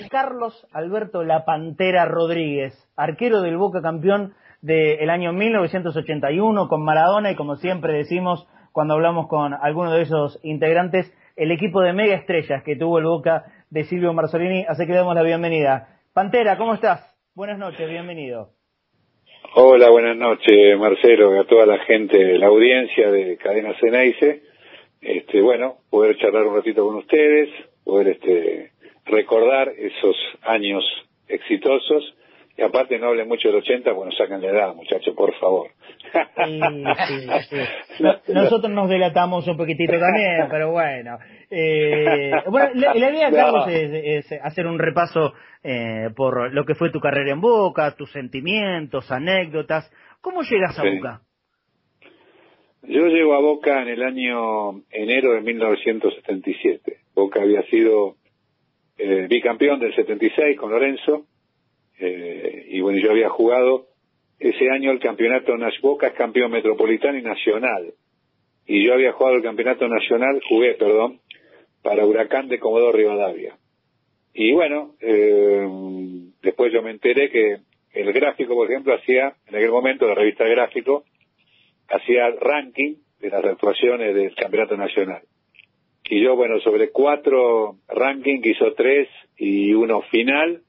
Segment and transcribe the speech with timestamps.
[0.09, 7.35] Carlos Alberto La Pantera Rodríguez, arquero del Boca campeón del año 1981 con Maradona y
[7.35, 12.63] como siempre decimos cuando hablamos con alguno de esos integrantes, el equipo de mega estrellas
[12.63, 15.87] que tuvo el Boca de Silvio Marzolini, así que damos la bienvenida.
[16.13, 17.01] Pantera, ¿cómo estás?
[17.33, 18.49] Buenas noches, bienvenido.
[19.55, 24.43] Hola, buenas noches, Marcelo, a toda la gente, la audiencia de Cadena Ceneice.
[25.01, 27.49] Este, bueno, poder charlar un ratito con ustedes,
[27.83, 28.71] poder este,
[29.05, 30.83] recordar esos años
[31.27, 32.15] exitosos.
[32.57, 35.69] Y aparte no hablen mucho del 80, bueno, sacan la edad, muchachos, por favor.
[38.27, 41.17] nosotros nos delatamos un poquitito también, pero bueno.
[41.49, 46.99] Eh, bueno, la, idea, Carlos, es, hacer un repaso eh, por lo que fue tu
[46.99, 49.89] carrera en Boca, tus sentimientos, anécdotas.
[50.19, 51.21] ¿Cómo llegas a Boca?
[52.83, 57.00] Yo llego a Boca en el año enero de 1977.
[57.21, 58.15] Boca había sido
[58.97, 61.25] eh, bicampeón del 76 con Lorenzo,
[61.99, 63.87] eh, y bueno, yo había jugado
[64.39, 67.93] ese año el campeonato Boca es campeón metropolitano y nacional,
[68.65, 71.19] y yo había jugado el campeonato nacional, jugué, perdón,
[71.81, 73.55] para Huracán de Comodoro Rivadavia.
[74.33, 75.67] Y bueno, eh,
[76.41, 77.57] después yo me enteré que
[77.93, 81.03] el gráfico, por ejemplo, hacía, en aquel momento la revista Gráfico,
[81.89, 85.21] hacía ranking de las actuaciones del campeonato nacional.
[86.03, 89.07] Y yo, bueno, sobre cuatro rankings hizo tres
[89.37, 90.61] y uno final,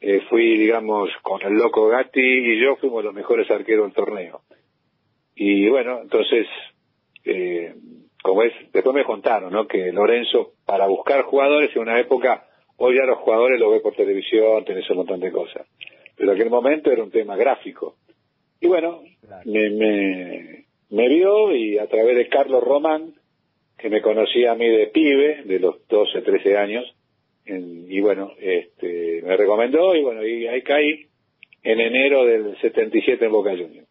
[0.00, 4.42] eh, fui, digamos, con el loco Gatti y yo fuimos los mejores arqueros del torneo.
[5.34, 6.46] Y bueno, entonces,
[7.24, 7.74] eh,
[8.22, 9.66] como es, después me contaron, ¿no?
[9.66, 12.46] Que Lorenzo, para buscar jugadores en una época,
[12.76, 15.66] hoy ya los jugadores lo ve por televisión, tenés un montón de cosas.
[16.16, 17.96] Pero en aquel momento era un tema gráfico.
[18.60, 19.02] Y bueno,
[19.44, 23.14] me, me, me vio y a través de Carlos Román,
[23.78, 26.94] que me conocía a mí de pibe, de los 12, 13 años,
[27.46, 31.06] y bueno, este, me recomendó y bueno, y ahí caí
[31.62, 33.88] en enero del 77 en Boca Juniors,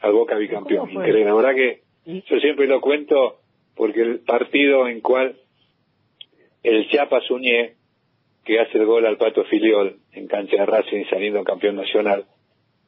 [0.00, 0.90] al Boca bicampeón.
[0.90, 3.40] Increíble, la verdad que yo siempre lo cuento
[3.74, 5.36] porque el partido en cual
[6.62, 7.74] el Chiapas Suñé,
[8.44, 12.24] que hace el gol al Pato Filiol en cancha de Racing saliendo campeón nacional,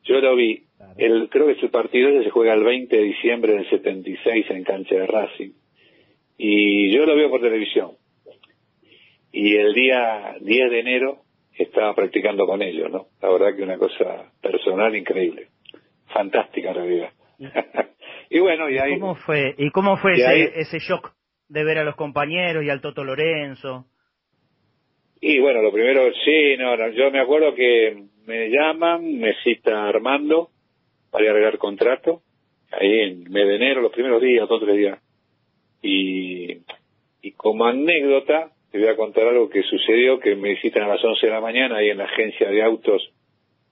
[0.05, 0.63] yo lo vi,
[0.97, 4.65] el, creo que ese partido ese se juega el 20 de diciembre del 76 en
[4.65, 5.51] cancha de Racing
[6.39, 7.93] y yo lo veo por televisión.
[9.33, 11.19] Y el día 10 de enero
[11.53, 13.09] estaba practicando con ellos, ¿no?
[13.21, 15.49] La verdad que una cosa personal increíble.
[16.07, 17.11] Fantástica en realidad.
[18.31, 18.99] y bueno, y ahí...
[18.99, 21.13] ¿Cómo fue, y cómo fue ese, ese shock
[21.49, 23.87] de ver a los compañeros y al Toto Lorenzo?
[25.21, 30.51] Y bueno, lo primero, sí, no, yo me acuerdo que me llaman, me cita Armando
[31.11, 32.23] para arreglar contrato,
[32.71, 35.01] ahí en mes de enero, los primeros días, dos tres días.
[35.83, 36.63] Y,
[37.37, 41.27] como anécdota, te voy a contar algo que sucedió, que me visitan a las 11
[41.27, 43.11] de la mañana ahí en la agencia de autos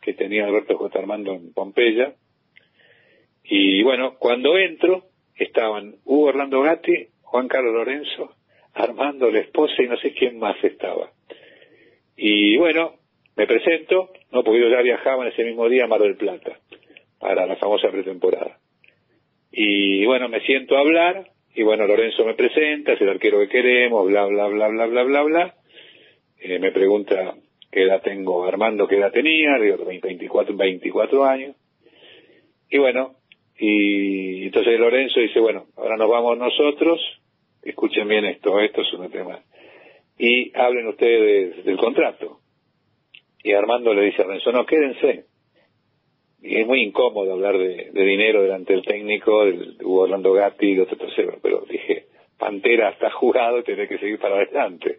[0.00, 0.98] que tenía Alberto J.
[0.98, 2.14] Armando en Pompeya.
[3.44, 8.34] Y bueno, cuando entro, estaban Hugo Orlando Gatti, Juan Carlos Lorenzo,
[8.74, 11.10] Armando, la esposa y no sé quién más estaba.
[12.16, 12.94] Y bueno,
[13.36, 16.58] me presento, no porque yo ya viajaba en ese mismo día a Mar del Plata
[17.18, 18.58] para la famosa pretemporada.
[19.50, 23.48] Y bueno, me siento a hablar y bueno, Lorenzo me presenta, es el arquero que
[23.48, 25.54] queremos, bla, bla, bla, bla, bla, bla, bla.
[26.38, 27.34] Eh, me pregunta
[27.72, 31.56] qué edad tengo, Armando qué edad tenía, digo 24, 24 años.
[32.68, 33.14] Y bueno,
[33.58, 37.00] y entonces Lorenzo dice, bueno, ahora nos vamos nosotros,
[37.62, 39.40] escuchen bien esto, esto es un tema.
[40.18, 42.40] Y hablen ustedes del contrato.
[43.42, 45.24] Y Armando le dice a Lorenzo, no, quédense
[46.42, 50.96] y es muy incómodo hablar de, dinero delante del técnico, de Orlando Gatti y otro
[50.96, 52.06] tercero, pero dije,
[52.38, 54.98] Pantera está jugado, tiene que seguir para adelante.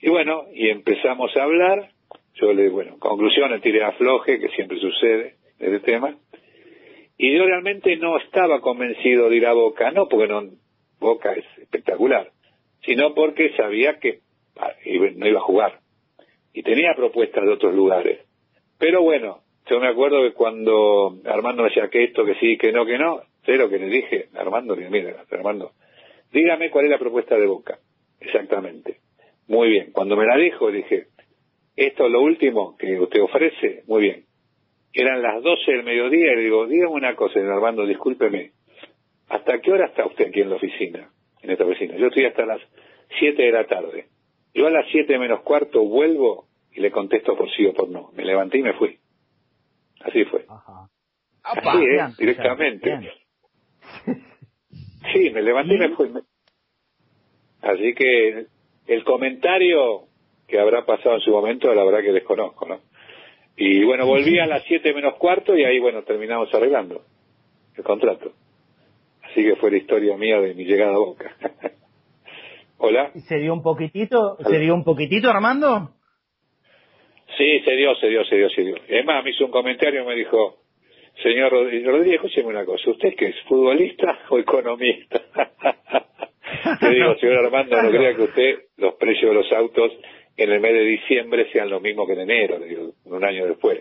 [0.00, 1.90] Y bueno, y empezamos a hablar,
[2.34, 6.16] yo le, bueno, conclusión, tiré afloje, que siempre sucede en este tema,
[7.16, 10.42] y yo realmente no estaba convencido de ir a Boca, no porque no,
[10.98, 12.30] Boca es espectacular,
[12.84, 14.20] sino porque sabía que
[15.16, 15.80] no iba a jugar.
[16.52, 18.20] Y tenía propuestas de otros lugares.
[18.78, 22.72] Pero bueno, yo me acuerdo que cuando Armando me decía que esto, que sí, que
[22.72, 25.72] no, que no, lo que le dije, Armando, mira, Armando,
[26.32, 27.78] dígame cuál es la propuesta de Boca,
[28.20, 28.98] exactamente.
[29.46, 29.92] Muy bien.
[29.92, 31.08] Cuando me la dijo, dije,
[31.76, 34.24] esto es lo último que usted ofrece, muy bien.
[34.92, 38.52] Eran las 12 del mediodía y le digo, dígame una cosa, Armando, discúlpeme,
[39.28, 41.10] ¿hasta qué hora está usted aquí en la oficina,
[41.42, 41.96] en esta oficina?
[41.96, 42.60] Yo estoy hasta las
[43.18, 44.06] 7 de la tarde.
[44.54, 48.10] Yo a las 7 menos cuarto vuelvo y le contesto por sí o por no.
[48.14, 48.98] Me levanté y me fui.
[50.04, 50.44] Así fue.
[50.48, 50.88] Ajá.
[51.42, 52.08] Así, ¿eh?
[52.18, 53.12] directamente.
[55.12, 56.10] Sí, me levanté y me fui.
[57.60, 58.46] Así que
[58.86, 60.04] el comentario
[60.46, 62.80] que habrá pasado en su momento, la verdad que desconozco, ¿no?
[63.56, 67.02] Y bueno, volví a las 7 menos cuarto y ahí, bueno, terminamos arreglando
[67.76, 68.32] el contrato.
[69.22, 71.36] Así que fue la historia mía de mi llegada a Boca.
[72.78, 73.12] Hola.
[73.28, 74.36] ¿Se dio un poquitito?
[74.44, 75.93] ¿Se dio un poquitito, Armando?
[77.36, 78.76] Sí, se dio, se dio, se dio, se dio.
[78.88, 80.58] Es más, me hizo un comentario, me dijo,
[81.22, 85.22] señor Rodríguez, escúcheme una cosa, ¿usted qué es, futbolista o economista?
[86.80, 89.92] Le digo, señor Armando, no crea que usted los precios de los autos
[90.36, 93.46] en el mes de diciembre sean lo mismo que en enero, le digo, un año
[93.46, 93.80] después.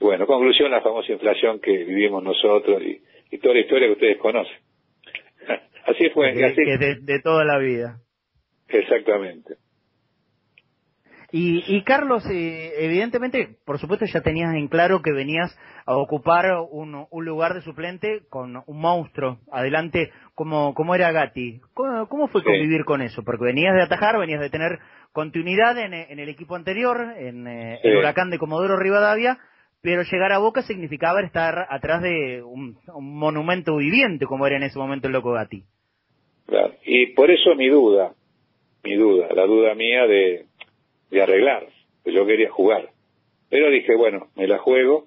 [0.00, 3.00] Y bueno, conclusión, la famosa inflación que vivimos nosotros y,
[3.38, 4.56] toda la historia que ustedes conocen.
[5.86, 6.30] así fue.
[6.30, 6.62] así...
[7.02, 7.98] de toda la vida.
[8.68, 9.54] Exactamente.
[11.36, 15.50] Y, Carlos, eh, evidentemente, por supuesto, ya tenías en claro que venías
[15.84, 21.60] a ocupar un, lugar de suplente con un monstruo adelante, como, como era Gatti.
[21.74, 23.24] ¿Cómo, fue convivir con eso?
[23.24, 24.78] Porque venías de atajar, venías de tener
[25.10, 29.36] continuidad en, el equipo anterior, en eh, el huracán de Comodoro Rivadavia,
[29.82, 34.78] pero llegar a Boca significaba estar atrás de un, monumento viviente, como era en ese
[34.78, 35.64] momento el loco Gatti.
[36.46, 36.74] Claro.
[36.84, 38.12] Y por eso mi duda,
[38.84, 40.46] mi duda, la duda mía de
[41.10, 41.66] de arreglar,
[42.04, 42.90] yo quería jugar.
[43.48, 45.06] Pero dije, bueno, me la juego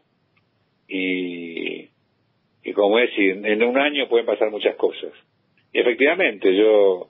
[0.88, 1.90] y,
[2.64, 5.12] y como es, en un año pueden pasar muchas cosas.
[5.74, 7.10] Y efectivamente, yo,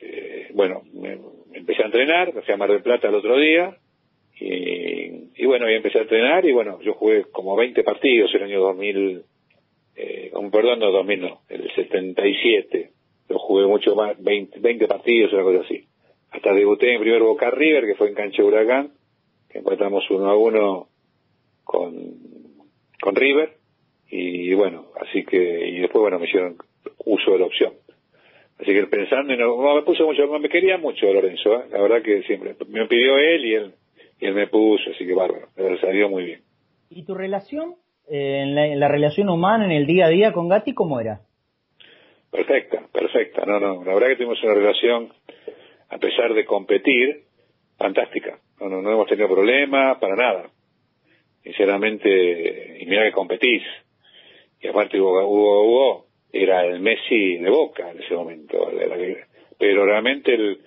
[0.00, 1.18] eh, bueno, me,
[1.52, 3.76] empecé a entrenar, me fui a Mar del Plata el otro día
[4.40, 8.44] y, y bueno, y empecé a entrenar y bueno, yo jugué como 20 partidos el
[8.44, 9.22] año 2000,
[9.96, 12.90] eh, perdón, no 2000 no, el 77.
[13.28, 15.86] Yo jugué mucho más, 20, 20 partidos, una cosa así
[16.32, 18.92] hasta debuté en primer Boca River, que fue en cancha Huracán,
[19.48, 20.88] que empatamos uno a uno
[21.64, 21.94] con,
[23.00, 23.56] con River,
[24.08, 26.56] y bueno, así que, y después bueno, me hicieron
[27.04, 27.72] uso de la opción.
[28.58, 31.64] Así que pensando, no, me puso mucho, me quería mucho Lorenzo, ¿eh?
[31.70, 33.74] la verdad que siempre, me pidió él y él,
[34.20, 36.42] y él me puso, así que bárbaro, pero salió muy bien.
[36.88, 37.74] ¿Y tu relación,
[38.08, 41.00] eh, en, la, en la relación humana, en el día a día con Gatti, cómo
[41.00, 41.22] era?
[42.30, 45.08] Perfecta, perfecta, no, no, la verdad que tuvimos una relación
[45.92, 47.24] a pesar de competir,
[47.76, 48.38] fantástica.
[48.60, 50.50] No, no, hemos tenido problema para nada.
[51.42, 53.62] Sinceramente, y mira que competís.
[54.60, 58.70] Y aparte Hugo, Hugo, era el Messi de Boca en ese momento.
[59.58, 60.60] Pero realmente el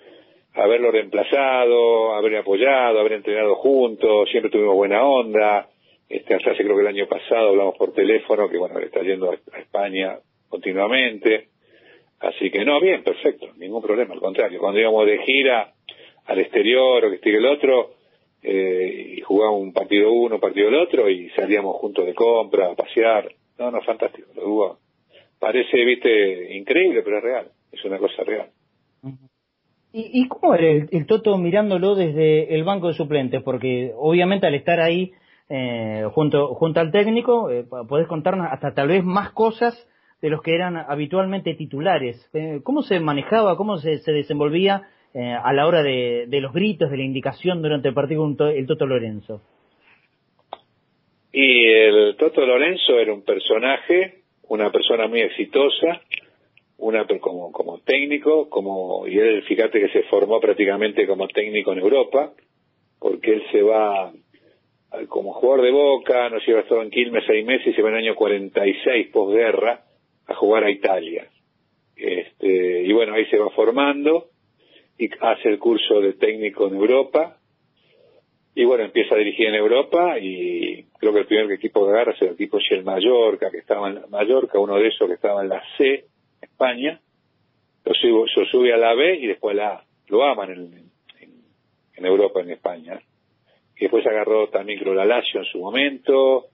[0.54, 5.68] haberlo reemplazado, haber apoyado, haber entrenado juntos, siempre tuvimos buena onda.
[6.08, 9.32] Este, hace creo que el año pasado hablamos por teléfono, que bueno, le está yendo
[9.32, 10.18] a España
[10.48, 11.48] continuamente.
[12.26, 14.58] Así que no, bien, perfecto, ningún problema, al contrario.
[14.58, 15.72] Cuando íbamos de gira
[16.24, 17.92] al exterior o que esté el otro,
[18.42, 22.72] eh, y jugábamos un partido uno, un partido el otro, y salíamos juntos de compra,
[22.72, 23.32] a pasear.
[23.58, 24.28] No, no, fantástico.
[24.34, 24.78] Lo
[25.38, 28.48] parece, viste, increíble, pero es real, es una cosa real.
[29.92, 33.40] ¿Y, y cómo era el, Toto mirándolo desde el banco de suplentes?
[33.44, 35.12] Porque obviamente al estar ahí
[35.48, 39.88] eh, junto, junto al técnico, eh, podés contarnos hasta tal vez más cosas
[40.20, 42.28] de los que eran habitualmente titulares.
[42.32, 44.82] Eh, ¿Cómo se manejaba, cómo se, desenvolvía
[45.14, 48.86] eh, a la hora de, los gritos, de la indicación durante el partido el Toto
[48.86, 49.42] Lorenzo?
[51.32, 56.00] Y el Toto Lorenzo era un personaje, una persona muy exitosa,
[56.78, 61.80] una como, como técnico, como y él, fíjate que se formó prácticamente como técnico en
[61.80, 62.32] Europa,
[62.98, 64.12] porque él se va
[65.08, 67.96] como jugador de Boca, nos lleva estado en Quilmes seis meses y se va en
[67.96, 69.85] el año 46 posguerra,
[70.26, 71.28] a jugar a Italia.
[71.96, 74.28] Este, y bueno, ahí se va formando
[74.98, 77.38] y hace el curso de técnico en Europa.
[78.54, 82.12] Y bueno, empieza a dirigir en Europa y creo que el primer equipo que agarra
[82.12, 85.50] es el equipo Shell Mallorca, que estaba en Mallorca, uno de esos que estaba en
[85.50, 86.06] la C,
[86.40, 87.00] España.
[87.84, 89.84] Lo sube, lo sube a la B y después la A.
[90.08, 90.90] Lo aman en,
[91.96, 92.98] en, Europa, en España.
[93.76, 96.46] Y después agarró también creo la Lazio en su momento,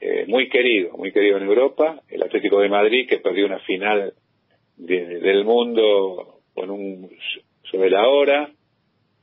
[0.00, 4.14] eh, muy querido, muy querido en Europa, el Atlético de Madrid que perdió una final
[4.76, 7.10] del mundo con un
[7.64, 8.50] sobre la hora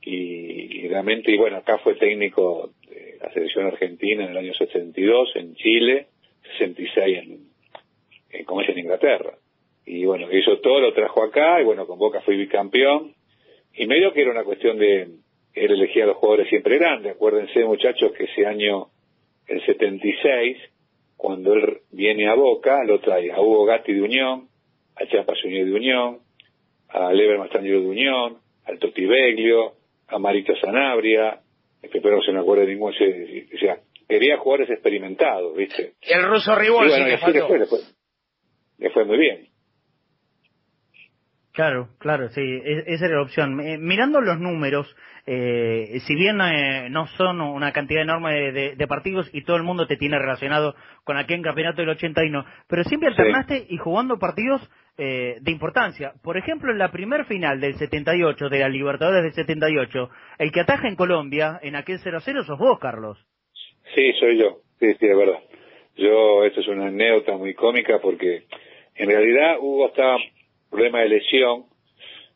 [0.02, 5.30] y, realmente y bueno acá fue técnico de la selección argentina en el año 72
[5.34, 6.08] en Chile
[6.58, 7.38] 66 en,
[8.30, 9.32] en como es en Inglaterra
[9.86, 13.14] y bueno hizo todo lo trajo acá y bueno con Boca fui bicampeón
[13.74, 15.08] y medio que era una cuestión de
[15.56, 17.12] él elegía a los jugadores siempre grandes.
[17.12, 18.88] Acuérdense, muchachos, que ese año,
[19.46, 20.58] el 76,
[21.16, 24.48] cuando él viene a Boca, lo trae a Hugo Gatti de Unión,
[24.96, 26.18] a Chiapas Unión de Unión,
[26.88, 29.74] a Lever Mastañero de Unión, al Totti Beglio,
[30.08, 31.40] a Marito Sanabria,
[31.80, 35.94] que pero no se me acuerda de ningún, o sea, quería jugadores experimentados, ¿viste?
[36.02, 37.32] Y el ruso Ribol, bueno, le fue,
[38.78, 39.48] le fue muy bien.
[41.56, 43.58] Claro, claro, sí, e-, esa era la opción.
[43.62, 44.94] Eh, mirando los números,
[45.26, 49.86] eh, si bien eh, no son una cantidad enorme de, partidos y todo el mundo
[49.86, 54.60] te tiene relacionado con aquel campeonato del 81, pero siempre alternaste y jugando partidos
[54.98, 56.14] de importancia.
[56.22, 60.08] Por ejemplo, en la primer final del 78, de la Libertadores del 78,
[60.38, 63.18] el que ataja en Colombia, en aquel 0-0, sos vos, Carlos.
[63.94, 65.40] Sí, soy yo, sí, sí, de verdad.
[65.96, 68.44] Yo, esto es una anécdota muy cómica porque
[68.94, 70.16] en realidad Hugo estaba
[70.76, 71.64] problema de lesión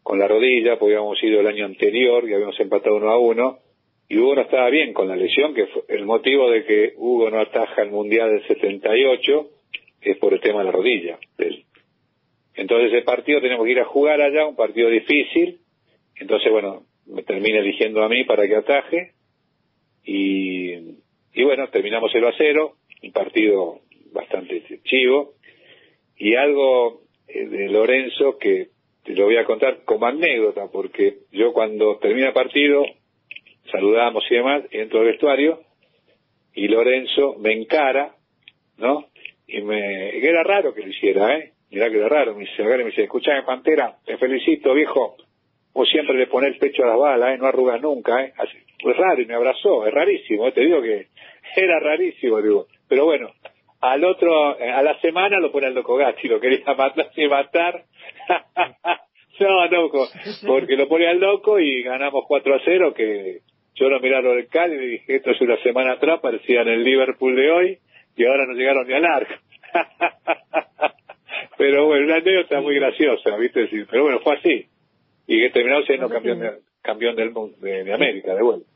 [0.03, 3.59] con la rodilla, porque habíamos ido el año anterior y habíamos empatado uno a uno,
[4.09, 7.29] y Hugo no estaba bien con la lesión, que fue el motivo de que Hugo
[7.31, 9.51] no ataja el Mundial del 78
[10.01, 11.19] es por el tema de la rodilla.
[12.55, 15.59] Entonces ese partido tenemos que ir a jugar allá, un partido difícil,
[16.17, 19.13] entonces bueno, me termina eligiendo a mí para que ataje,
[20.03, 20.73] y,
[21.35, 23.81] y bueno, terminamos 0 a 0, un partido
[24.13, 25.35] bastante chivo,
[26.17, 27.03] y algo
[27.35, 28.69] de Lorenzo que
[29.05, 32.85] te lo voy a contar como anécdota, porque yo cuando termina el partido,
[33.71, 35.61] saludamos y demás, entro al vestuario
[36.55, 38.15] y Lorenzo me encara,
[38.79, 39.07] ¿no?
[39.47, 41.53] Y me, era raro que lo hiciera, ¿eh?
[41.71, 45.17] Mirá que era raro, me dice, me dice, escuchame Pantera, te felicito, viejo,
[45.73, 47.39] vos siempre le pones el pecho a las balas, ¿eh?
[47.39, 48.33] No arrugas nunca, ¿eh?
[48.37, 50.53] Así, raro y me abrazó, es rarísimo, ¿eh?
[50.53, 51.07] te digo que
[51.57, 53.31] era rarísimo, digo, pero bueno,
[53.81, 57.85] al otro, eh, a la semana lo pone al loco Gatti, lo quería matar matar.
[59.41, 59.91] no, no,
[60.47, 63.41] porque lo pone al loco y ganamos 4 a 0, que
[63.75, 66.69] yo lo miré al Cali y le dije, esto es una semana atrás, parecía en
[66.69, 67.79] el Liverpool de hoy,
[68.17, 69.35] y ahora no llegaron ni al arco.
[71.57, 73.69] pero bueno, una anécdota muy graciosa, ¿viste?
[73.91, 74.67] Pero bueno, fue así.
[75.27, 76.51] Y que terminó siendo campeón, de,
[76.83, 78.67] campeón del mundo, de América, de vuelta.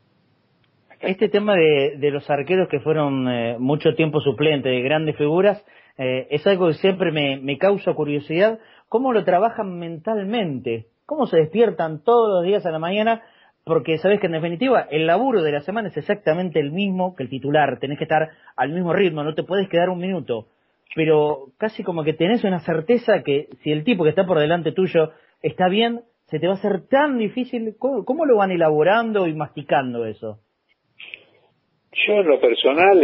[1.07, 5.63] Este tema de, de los arqueros que fueron eh, mucho tiempo suplentes de grandes figuras
[5.99, 8.59] eh, es algo que siempre me, me causa curiosidad.
[8.89, 10.87] ¿Cómo lo trabajan mentalmente?
[11.05, 13.21] ¿Cómo se despiertan todos los días a la mañana?
[13.65, 17.25] Porque sabes que en definitiva el laburo de la semana es exactamente el mismo que
[17.25, 17.79] el titular.
[17.81, 20.47] Tenés que estar al mismo ritmo, no te puedes quedar un minuto.
[20.95, 24.73] Pero casi como que tenés una certeza que si el tipo que está por delante
[24.73, 25.11] tuyo
[25.43, 27.77] está bien, se te va a hacer tan difícil.
[27.79, 30.39] cómo lo van elaborando y masticando eso?
[32.07, 33.01] Yo en lo personal,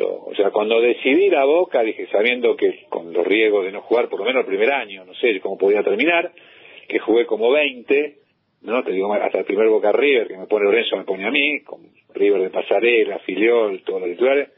[0.00, 4.08] o sea, cuando decidí la Boca, dije, sabiendo que con los riesgos de no jugar
[4.08, 6.32] por lo menos el primer año, no sé cómo podía terminar,
[6.88, 8.16] que jugué como 20,
[8.62, 8.82] ¿no?
[8.82, 11.60] Te digo, hasta el primer Boca River, que me pone Lorenzo, me pone a mí,
[11.60, 11.82] con
[12.14, 14.48] River de Pasarela, Filiol, todos los titulares,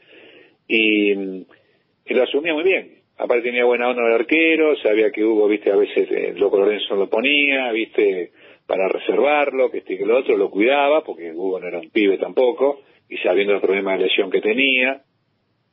[0.67, 2.95] y, lo asumía muy bien.
[3.17, 6.57] Aparte tenía buena onda del arquero, sabía que Hugo, viste, a veces el eh, loco
[6.57, 8.31] Lorenzo lo ponía, viste,
[8.65, 12.17] para reservarlo, que este que lo otro, lo cuidaba, porque Hugo no era un pibe
[12.17, 15.01] tampoco, y sabiendo los problemas de lesión que tenía,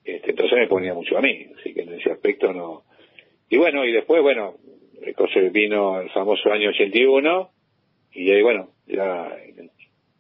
[0.04, 2.82] este, entonces me ponía mucho a mí, así que en ese aspecto no.
[3.48, 4.54] Y bueno, y después, bueno,
[5.52, 7.50] vino el famoso año 81,
[8.12, 9.36] y ahí, bueno, ya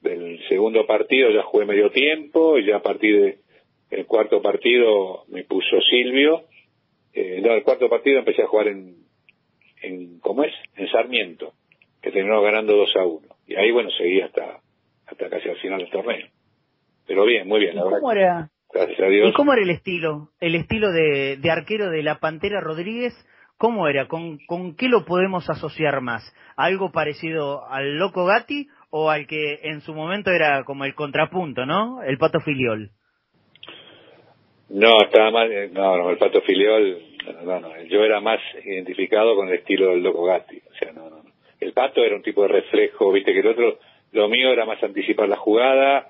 [0.00, 3.38] del segundo partido ya jugué medio tiempo, y ya a partir
[3.90, 6.44] del cuarto partido me puso Silvio,
[7.12, 8.96] eh, no, el cuarto partido empecé a jugar en,
[9.82, 10.52] en, ¿cómo es?
[10.76, 11.52] En Sarmiento,
[12.02, 13.28] que terminó ganando 2 a 1.
[13.46, 14.60] Y ahí, bueno, seguí hasta,
[15.06, 16.26] hasta casi al final del torneo.
[17.06, 18.50] Pero bien, muy bien, la ¿Cómo era?
[18.72, 19.28] Gracias a Dios.
[19.28, 20.30] ¿Y cómo era el estilo?
[20.40, 23.14] El estilo de, de arquero de la Pantera Rodríguez,
[23.56, 24.08] ¿cómo era?
[24.08, 26.34] ¿Con, ¿Con qué lo podemos asociar más?
[26.56, 31.66] ¿Algo parecido al Loco Gatti o al que en su momento era como el contrapunto,
[31.66, 32.02] ¿no?
[32.02, 32.90] El Pato Filiol.
[34.70, 36.98] No, estaba más, eh, no, no, el Pato Filiol,
[37.44, 41.10] no, no, yo era más identificado con el estilo del Loco Gatti, o sea, no,
[41.10, 41.30] no, no.
[41.60, 43.78] El Pato era un tipo de reflejo, viste que el otro,
[44.12, 46.08] lo mío era más anticipar la jugada,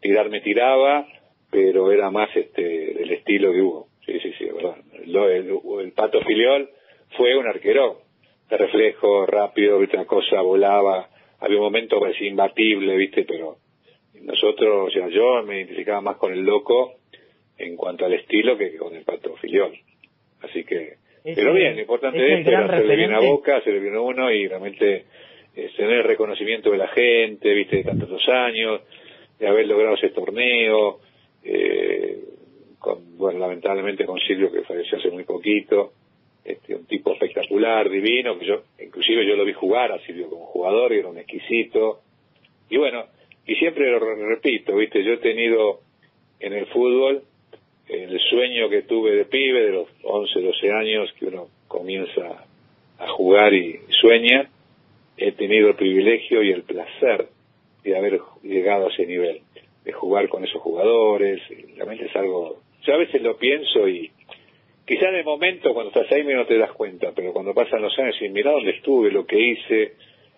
[0.00, 1.06] tirar me tiraba,
[1.50, 3.88] pero era más este del estilo que hubo.
[4.04, 4.76] Sí, sí, sí, verdad.
[5.02, 6.70] el, Pato Filiol
[7.16, 8.02] fue un arquero
[8.48, 11.08] de reflejo, rápido, viste, una cosa volaba,
[11.40, 13.56] había un momento parecía imbatible, viste, pero
[14.22, 16.94] nosotros, o sea, yo me identificaba más con el loco
[17.58, 19.78] en cuanto al estilo que con el Pato Filiol.
[20.40, 23.94] Así que, pero bien, lo importante de esto era hacerle bien a Boca, hacerle bien
[23.96, 25.04] a uno y realmente
[25.54, 28.80] eh, tener el reconocimiento de la gente, viste, de tantos años,
[29.38, 31.00] de haber logrado ese torneo,
[31.44, 32.18] eh,
[32.78, 35.92] con, bueno, lamentablemente con Silvio que falleció hace muy poquito,
[36.44, 40.46] este, un tipo espectacular, divino, que yo, inclusive yo lo vi jugar a Silvio como
[40.46, 42.00] jugador y era un exquisito,
[42.70, 43.04] Y bueno,
[43.46, 45.02] y siempre lo repito, ¿viste?
[45.02, 45.80] Yo he tenido
[46.40, 47.22] en el fútbol
[47.88, 52.44] el sueño que tuve de pibe, de los 11, 12 años, que uno comienza
[52.98, 54.50] a jugar y sueña,
[55.16, 57.28] he tenido el privilegio y el placer
[57.82, 59.42] de haber llegado a ese nivel,
[59.84, 61.40] de jugar con esos jugadores,
[61.76, 64.10] realmente es algo, yo a veces lo pienso y
[64.86, 67.98] quizá en el momento cuando estás ahí no te das cuenta, pero cuando pasan los
[67.98, 69.94] años y mira dónde estuve, lo que hice,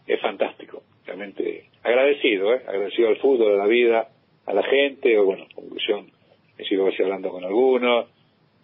[0.06, 2.62] es fantástico, realmente agradecido, ¿eh?
[2.66, 4.08] agradecido al fútbol, a la vida,
[4.46, 6.10] a la gente, o bueno, conclusión,
[6.58, 8.06] me sigo hablando con algunos,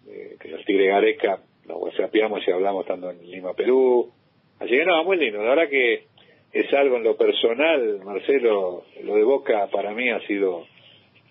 [0.07, 4.11] eh, que el Tigre Gareca, nos whatsappiamos y hablamos estando en Lima, Perú,
[4.59, 6.05] así que no, muy lindo, la verdad que
[6.51, 10.65] es algo en lo personal, Marcelo, lo de Boca para mí ha sido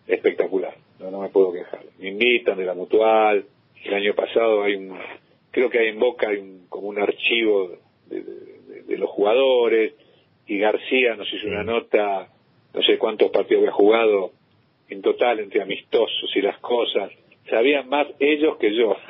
[0.07, 3.45] espectacular, no, no me puedo quejar, me invitan de la mutual,
[3.85, 4.97] el año pasado hay un,
[5.51, 7.73] creo que hay en Boca hay un, como un archivo
[8.07, 8.23] de,
[8.87, 9.95] de los jugadores,
[10.47, 12.29] y García nos hizo una nota,
[12.73, 14.31] no sé cuántos partidos había jugado
[14.89, 17.11] en total entre amistosos y las cosas,
[17.51, 18.97] sabían más ellos que yo.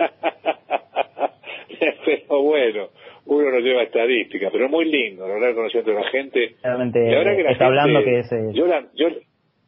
[2.04, 2.88] pero bueno,
[3.26, 6.56] uno no lleva estadística, pero muy lindo, lograr conociendo a la gente.
[6.62, 8.32] Realmente que está hablando que es...
[8.32, 9.08] Eh, yo, la, yo,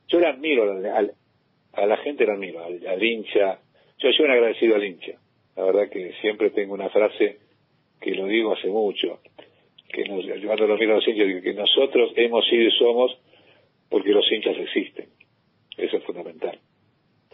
[0.09, 0.65] yo la admiro,
[1.73, 3.59] a la gente la admiro, al, hincha.
[3.99, 5.12] Yo soy un agradecido al hincha.
[5.57, 7.38] La verdad que siempre tengo una frase
[8.00, 9.21] que lo digo hace mucho,
[9.93, 13.19] que nos, llevando lo mismo a los hinchas, que nosotros hemos sido y somos
[13.88, 15.07] porque los hinchas existen.
[15.77, 16.59] Eso es fundamental.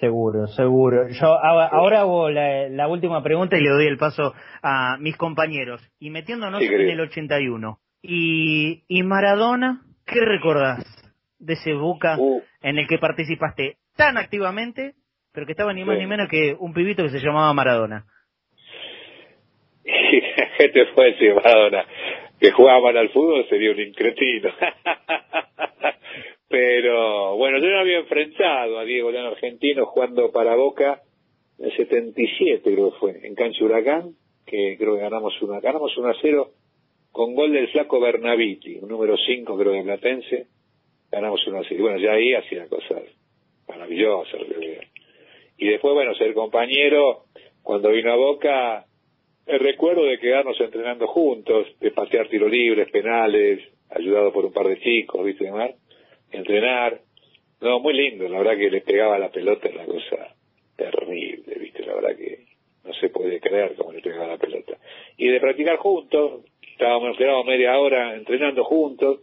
[0.04, 1.08] Seguro, seguro.
[1.08, 5.80] Yo ahora hago la, última pregunta y le doy el paso a mis compañeros.
[5.98, 7.78] Y metiéndonos en el 81.
[8.02, 10.84] Y, y Maradona, ¿qué recordás
[11.38, 12.42] de ese Boca uh.
[12.60, 14.92] en el que participaste tan activamente,
[15.32, 18.04] pero que estaba ni más ni menos que un pibito que se llamaba Maradona?
[19.84, 21.86] ¿Qué te fue decir Maradona?
[22.38, 24.50] Que jugaba al fútbol sería un incretino.
[26.54, 31.02] Pero bueno, yo no había enfrentado a Diego León Argentino jugando para Boca
[31.58, 34.12] en el 77, creo que fue, en Cancha Huracán,
[34.46, 36.50] que creo que ganamos una, ganamos 1 a 0
[37.10, 40.46] con gol del flaco Bernaviti, un número 5 creo de Platense,
[41.10, 41.74] ganamos 1 a 0.
[41.76, 43.02] Y bueno, ya ahí hacía cosas
[43.66, 44.40] maravillosas.
[45.58, 47.24] Y después, bueno, ser compañero,
[47.64, 48.84] cuando vino a Boca,
[49.46, 54.68] el recuerdo de quedarnos entrenando juntos, de patear tiros libres, penales, ayudado por un par
[54.68, 55.74] de chicos, ¿viste, Mar?
[56.36, 57.00] Entrenar.
[57.60, 60.34] No, muy lindo, la verdad que le pegaba la pelota es una cosa
[60.76, 61.84] terrible, ¿viste?
[61.86, 62.44] La verdad que
[62.84, 64.76] no se puede creer cómo le pegaba la pelota.
[65.16, 69.20] Y de practicar juntos, estábamos, quedábamos media hora entrenando juntos,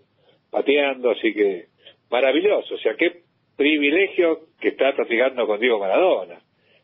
[0.50, 1.66] pateando, así que
[2.10, 3.22] maravilloso, o sea, qué
[3.56, 6.42] privilegio que está practicando con Diego Maradona,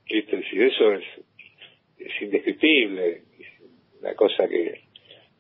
[0.10, 0.44] ¿viste?
[0.50, 1.04] Si eso es,
[1.98, 3.22] es indescriptible,
[4.00, 4.82] una cosa que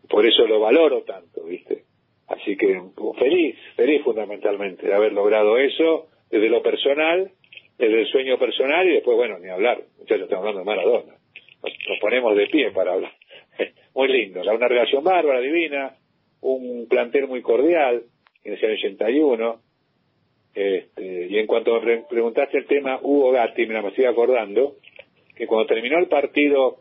[0.09, 1.83] por eso lo valoro tanto, ¿viste?
[2.47, 2.81] Así que
[3.19, 7.29] feliz, feliz fundamentalmente de haber logrado eso desde lo personal,
[7.77, 11.13] desde el sueño personal y después, bueno, ni hablar, muchachos, estamos hablando de Maradona.
[11.61, 13.11] Nos, ponemos de pie para hablar.
[13.93, 15.97] muy lindo, una relación bárbara, divina,
[16.39, 18.03] un plantel muy cordial
[18.45, 19.61] en ese año 81.
[20.55, 24.77] Este, y en cuanto me preguntaste el tema Hugo Gatti, mira, me estoy acordando
[25.35, 26.77] que cuando terminó el partido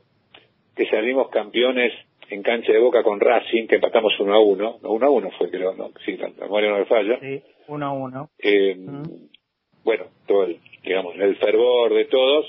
[0.76, 1.92] que salimos campeones
[2.30, 5.30] en cancha de Boca con Racing, que empatamos 1 a 1, no, 1 a 1
[5.38, 7.18] fue creo, no, sí, la memoria no me falla.
[7.20, 8.30] Sí, 1 a 1.
[8.38, 8.76] Eh,
[9.84, 12.46] Bueno, todo el, digamos, el fervor de todos,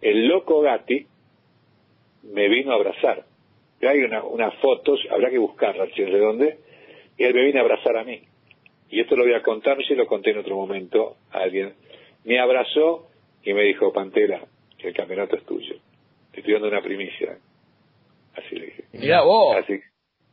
[0.00, 1.06] el loco Gatti
[2.24, 3.24] me vino a abrazar.
[3.82, 6.58] Hay una, unas fotos, habrá que buscarlas, de dónde,
[7.16, 8.20] y él me vino a abrazar a mí.
[8.90, 11.74] Y esto lo voy a contar, si lo conté en otro momento a alguien.
[12.24, 13.08] Me abrazó
[13.44, 14.40] y me dijo, Pantera,
[14.78, 15.76] el campeonato es tuyo.
[16.32, 17.38] Te estoy dando una primicia.
[18.36, 18.84] Así le dije.
[18.92, 19.56] Mira vos.
[19.56, 19.80] Así,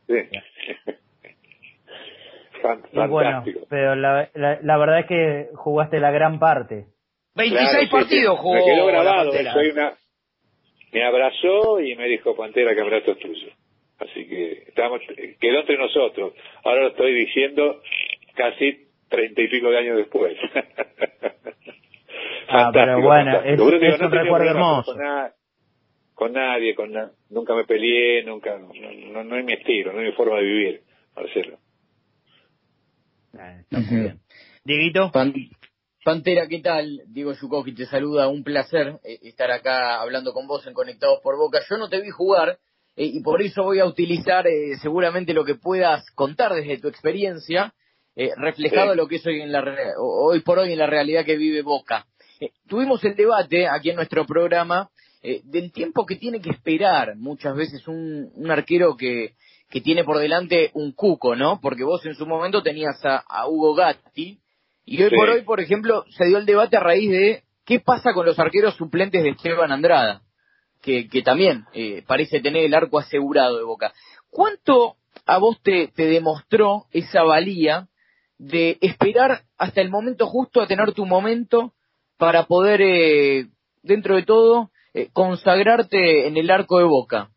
[0.06, 0.14] sí.
[2.92, 6.86] y bueno, pero la, la, verdad es que jugaste la gran parte.
[7.34, 8.54] 26 partidos jugó.
[8.54, 9.32] Me quedó grabado.
[9.32, 9.94] Soy una,
[10.92, 13.48] me abrazó y me dijo, Pantera, campeonato es tuyo.
[13.98, 15.00] Así que estamos,
[15.40, 16.32] quedó entre nosotros.
[16.64, 17.80] Ahora lo estoy diciendo
[18.34, 20.36] casi treinta y pico de años después.
[22.48, 24.96] ah, pero bueno, es, es un recuerdo hermoso
[26.14, 26.92] con nadie, con
[27.30, 30.82] nunca me peleé, nunca, no, no, es mi estilo, no es mi forma de vivir,
[31.14, 31.58] Marcelo.
[33.36, 33.60] Ah,
[34.64, 35.10] Dieguito.
[36.04, 37.00] Pantera, ¿qué tal?
[37.06, 41.38] Diego Yukoki te saluda, un placer eh, estar acá hablando con vos en Conectados por
[41.38, 41.60] Boca.
[41.68, 42.58] Yo no te vi jugar
[42.94, 46.88] eh, y por eso voy a utilizar eh, seguramente lo que puedas contar desde tu
[46.88, 47.72] experiencia,
[48.36, 49.64] reflejado en lo que es hoy, en la,
[49.98, 52.06] hoy por hoy en la realidad que vive Boca.
[52.68, 54.90] tuvimos el debate aquí en nuestro programa
[55.26, 59.32] eh, del tiempo que tiene que esperar muchas veces un, un arquero que,
[59.70, 61.62] que tiene por delante un cuco, ¿no?
[61.62, 64.38] Porque vos en su momento tenías a, Hugo Gatti
[64.84, 68.12] y hoy por hoy, por ejemplo, se dio el debate a raíz de qué pasa
[68.12, 70.20] con los arqueros suplentes de Esteban Andrada,
[70.82, 73.94] que, que también eh, parece tener el arco asegurado de Boca.
[74.28, 77.88] ¿Cuánto a vos te, te demostró esa valía
[78.36, 81.72] de esperar hasta el momento justo a tener tu momento
[82.18, 83.46] para poder, eh,
[83.82, 87.28] dentro de todo, eh, consagrarte en el arco de Boca?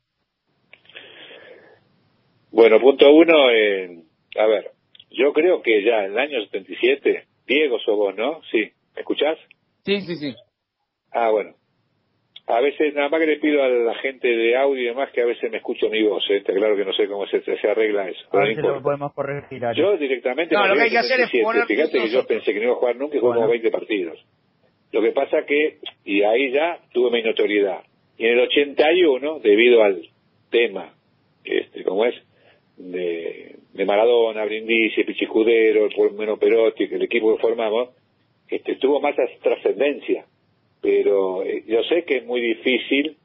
[2.52, 4.04] Bueno, punto uno, eh,
[4.38, 4.72] a ver,
[5.12, 8.41] yo creo que ya en el año 77, Diego sos vos, ¿no?
[8.52, 9.38] Sí, ¿me escuchás?
[9.84, 10.36] Sí, sí, sí.
[11.12, 11.56] Ah, bueno.
[12.48, 15.22] A veces, nada más que le pido a la gente de audio y demás que
[15.22, 16.38] a veces me escucho mi voz, ¿eh?
[16.38, 18.22] está claro que no sé cómo se, se arregla eso.
[18.32, 19.62] A ver si lo podemos corregir.
[19.76, 20.56] Yo directamente...
[20.56, 21.65] No, lo que hay que hacer es poner...
[21.65, 24.26] Fíjate que yo pensé que no iba a jugar nunca y jugué como 20 partidos.
[24.91, 27.82] Lo que pasa que, y ahí ya tuve mi notoriedad.
[28.17, 30.02] Y en el 81, debido al
[30.50, 30.93] tema,
[31.43, 32.15] este, ¿cómo es?
[32.78, 37.89] De, Maradona, Brindisi, Pichicudero, el menos Perotti, el equipo que formamos,
[38.50, 40.26] este, tuvo más trascendencia.
[40.82, 43.17] Pero eh, yo sé que es muy difícil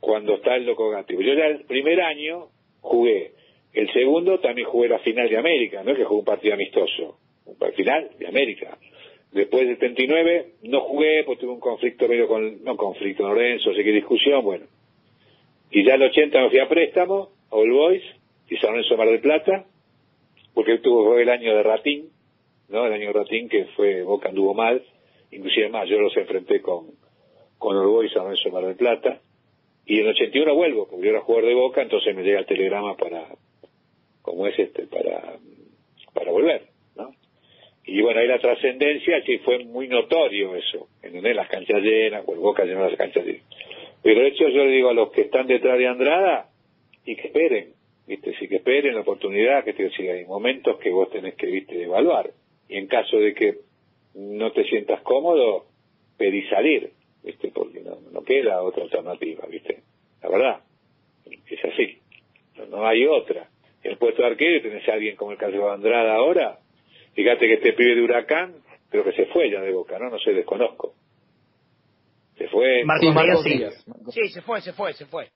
[0.00, 1.14] cuando está el loco Gatti.
[1.14, 2.48] Yo ya el primer año
[2.80, 3.32] jugué.
[3.72, 7.16] El segundo también jugué la final de América, no es que jugué un partido amistoso,
[7.46, 8.76] un final de América.
[9.32, 13.82] Después del 39 no jugué, pues tuve un conflicto medio con, no conflicto, Lorenzo, sé
[13.82, 14.66] qué discusión, bueno.
[15.70, 18.02] Y ya el 80 me fui a préstamo, a All Boys,
[18.50, 19.64] y San Lorenzo Mar del Plata,
[20.52, 22.10] porque tuvo el año de Ratín,
[22.68, 22.84] ¿no?
[22.86, 24.82] El año de Ratín que fue, Boca anduvo mal,
[25.30, 26.88] inclusive más, yo los enfrenté con,
[27.56, 29.22] con All Boys, San Lorenzo Mar del Plata,
[29.86, 32.46] y en el 81 vuelvo, porque yo era jugador de Boca, entonces me llega el
[32.46, 33.28] telegrama para,
[34.20, 35.38] como es este, para,
[36.12, 36.71] para volver.
[37.84, 42.34] Y bueno, ahí la trascendencia sí fue muy notorio eso, en las canchas llenas, o
[42.34, 43.42] el Boca llenó las canchas llenas.
[44.02, 46.48] Pero de hecho yo le digo a los que están detrás de Andrada,
[47.04, 47.72] y que esperen,
[48.06, 51.46] viste, sí que esperen la oportunidad, que te decía, hay momentos que vos tenés que,
[51.46, 52.30] viste, evaluar.
[52.68, 53.56] Y en caso de que
[54.14, 55.66] no te sientas cómodo,
[56.16, 56.90] pedí salir,
[57.24, 59.80] viste, porque no, no queda otra alternativa, viste.
[60.22, 60.60] La verdad,
[61.26, 61.98] es así.
[62.70, 63.48] No, hay otra.
[63.82, 66.58] El puesto de arquero tenés a alguien como el caso de Andrada ahora,
[67.14, 68.54] Fíjate que este pibe de Huracán,
[68.88, 70.10] creo que se fue ya de Boca, ¿no?
[70.10, 70.94] No sé, desconozco.
[72.36, 72.84] Se fue.
[72.84, 74.28] Martín Díaz, sí.
[74.28, 75.28] se fue, se fue, se fue.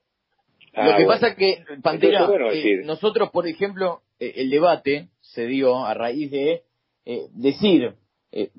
[0.75, 5.47] Ah, Lo que pasa es que, Pantera, eh, nosotros, por ejemplo, eh, el debate se
[5.47, 6.63] dio a raíz de
[7.05, 7.95] eh, decir,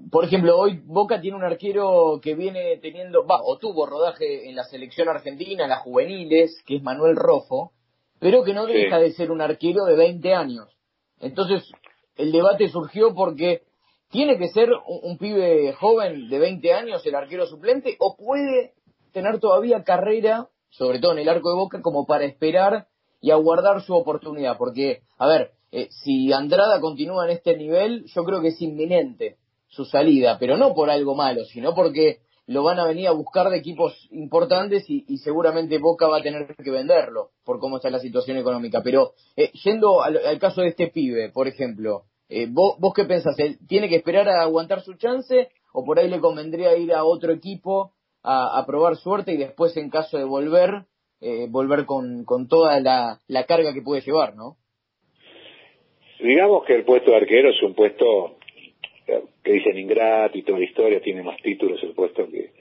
[0.10, 4.56] por ejemplo, hoy Boca tiene un arquero que viene teniendo, va, o tuvo rodaje en
[4.56, 7.74] la selección argentina, en las juveniles, que es Manuel Rofo,
[8.20, 10.68] pero que no deja de ser un arquero de 20 años.
[11.20, 11.72] Entonces,
[12.18, 13.62] el debate surgió porque
[14.10, 18.74] tiene que ser un, pibe joven de 20 años el arquero suplente o puede
[19.12, 22.88] tener todavía carrera, sobre todo en el arco de boca, como para esperar
[23.22, 24.58] y aguardar su oportunidad.
[24.58, 29.38] Porque, a ver, eh, si Andrada continúa en este nivel, yo creo que es inminente
[29.68, 33.50] su salida, pero no por algo malo, sino porque lo van a venir a buscar
[33.50, 38.00] de equipos importantes y, seguramente Boca va a tener que venderlo por cómo está la
[38.00, 38.82] situación económica.
[38.82, 43.36] Pero eh, yendo al, caso de este pibe, por ejemplo, eh, ¿vos, ¿vos qué pensás?
[43.68, 47.34] ¿Tiene que esperar a aguantar su chance o por ahí le convendría ir a otro
[47.34, 47.92] equipo
[48.24, 50.86] a, probar suerte y después en caso de volver,
[51.22, 54.58] eh, volver con, con toda la, la carga que puede llevar, ¿no?
[56.20, 58.37] Digamos que el puesto de arquero es un puesto
[59.44, 62.52] que dicen ingrato y toda la historia, tiene más títulos el puesto que...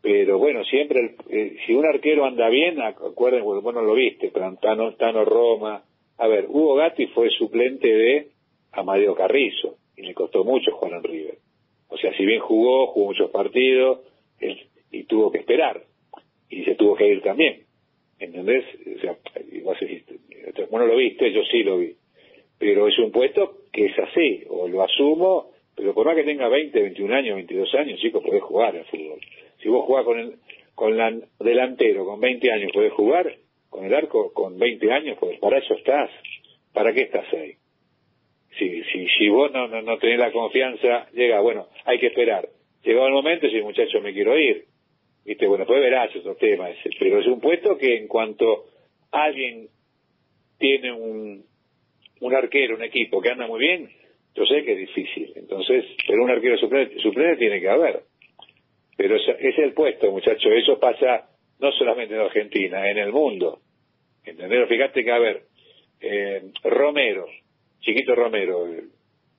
[0.00, 5.24] Pero bueno, siempre, eh, si un arquero anda bien, acuérdense, bueno, lo viste, pero Tano,
[5.24, 5.84] Roma...
[6.18, 8.28] A ver, Hugo Gatti fue suplente de
[8.72, 11.38] Amadeo Carrizo y le costó mucho jugar en River.
[11.88, 14.00] O sea, si bien jugó, jugó muchos partidos
[14.90, 15.82] y tuvo que esperar
[16.48, 17.62] y se tuvo que ir también.
[18.18, 18.64] ¿Entendés?
[18.96, 19.16] O sea,
[20.70, 21.94] bueno, lo viste, yo sí lo vi.
[22.58, 25.51] Pero es un puesto que es así, o lo asumo
[25.82, 29.18] pero por más que tenga 20, 21 años, 22 años, chicos, podés jugar al fútbol.
[29.60, 30.34] Si vos jugás con el
[30.76, 33.34] con la delantero con 20 años, podés jugar
[33.68, 36.08] con el arco con 20 años, pues para eso estás.
[36.72, 37.54] ¿Para qué estás ahí?
[38.56, 42.48] Si, si, si vos no, no, tenés la confianza, llega, bueno, hay que esperar.
[42.84, 44.66] Llegado el momento, si muchacho me quiero ir,
[45.24, 48.66] viste, bueno, puede verás otro tema ese, pero es un puesto que en cuanto
[49.10, 49.66] alguien
[50.58, 51.44] tiene un,
[52.20, 53.90] un arquero, un equipo que anda muy bien,
[54.34, 58.02] yo sé que es difícil, entonces, pero un arquero suplente, suplente tiene que haber.
[58.96, 63.60] Pero es, es el puesto, muchachos, eso pasa no solamente en Argentina, en el mundo.
[64.24, 64.68] ¿Entendés?
[64.68, 65.42] Fíjate que, a ver,
[66.00, 67.26] eh, Romero,
[67.80, 68.66] chiquito Romero,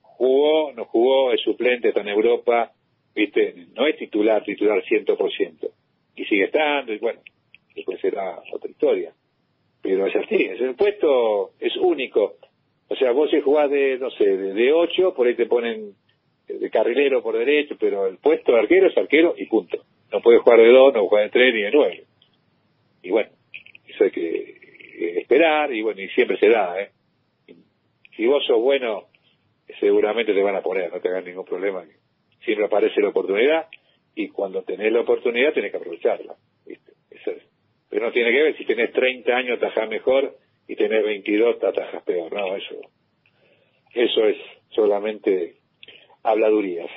[0.00, 2.72] jugó, no jugó, es suplente, está en Europa,
[3.14, 3.66] ¿viste?
[3.74, 5.70] No es titular, titular 100%.
[6.16, 7.20] Y sigue estando, y bueno,
[7.74, 9.12] después será otra historia.
[9.82, 12.36] pero es así, es el puesto es único.
[12.88, 15.94] O sea, vos si jugás de, no sé, de, de 8, por ahí te ponen
[16.48, 19.78] de carrilero por derecho, pero el puesto de arquero es arquero y punto.
[20.12, 22.04] No puedes jugar de 2, no jugar de 3 ni de 9.
[23.02, 23.30] Y bueno,
[23.88, 26.90] eso hay que esperar y bueno, y siempre se da, ¿eh?
[28.16, 29.08] Si vos sos bueno,
[29.80, 31.84] seguramente te van a poner, no te hagas ningún problema.
[32.44, 33.66] Siempre aparece la oportunidad
[34.14, 36.34] y cuando tenés la oportunidad tenés que aprovecharla.
[36.64, 36.92] ¿viste?
[37.10, 37.42] Eso es.
[37.90, 40.36] Pero no tiene que ver si tenés 30 años atajás mejor
[40.68, 42.32] y tenés 22 te atajas peor.
[42.32, 42.74] No, eso,
[43.94, 44.36] eso es
[44.70, 45.56] solamente
[46.22, 46.90] habladurías.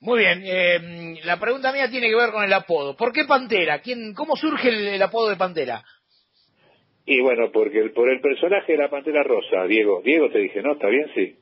[0.00, 2.96] Muy bien, eh, la pregunta mía tiene que ver con el apodo.
[2.96, 3.80] ¿Por qué Pantera?
[3.82, 5.84] ¿Quién, ¿Cómo surge el, el apodo de Pantera?
[7.06, 10.02] Y bueno, porque el, por el personaje de la Pantera Rosa, Diego.
[10.04, 10.72] Diego te dije, ¿no?
[10.72, 11.08] ¿Está bien?
[11.14, 11.36] Sí.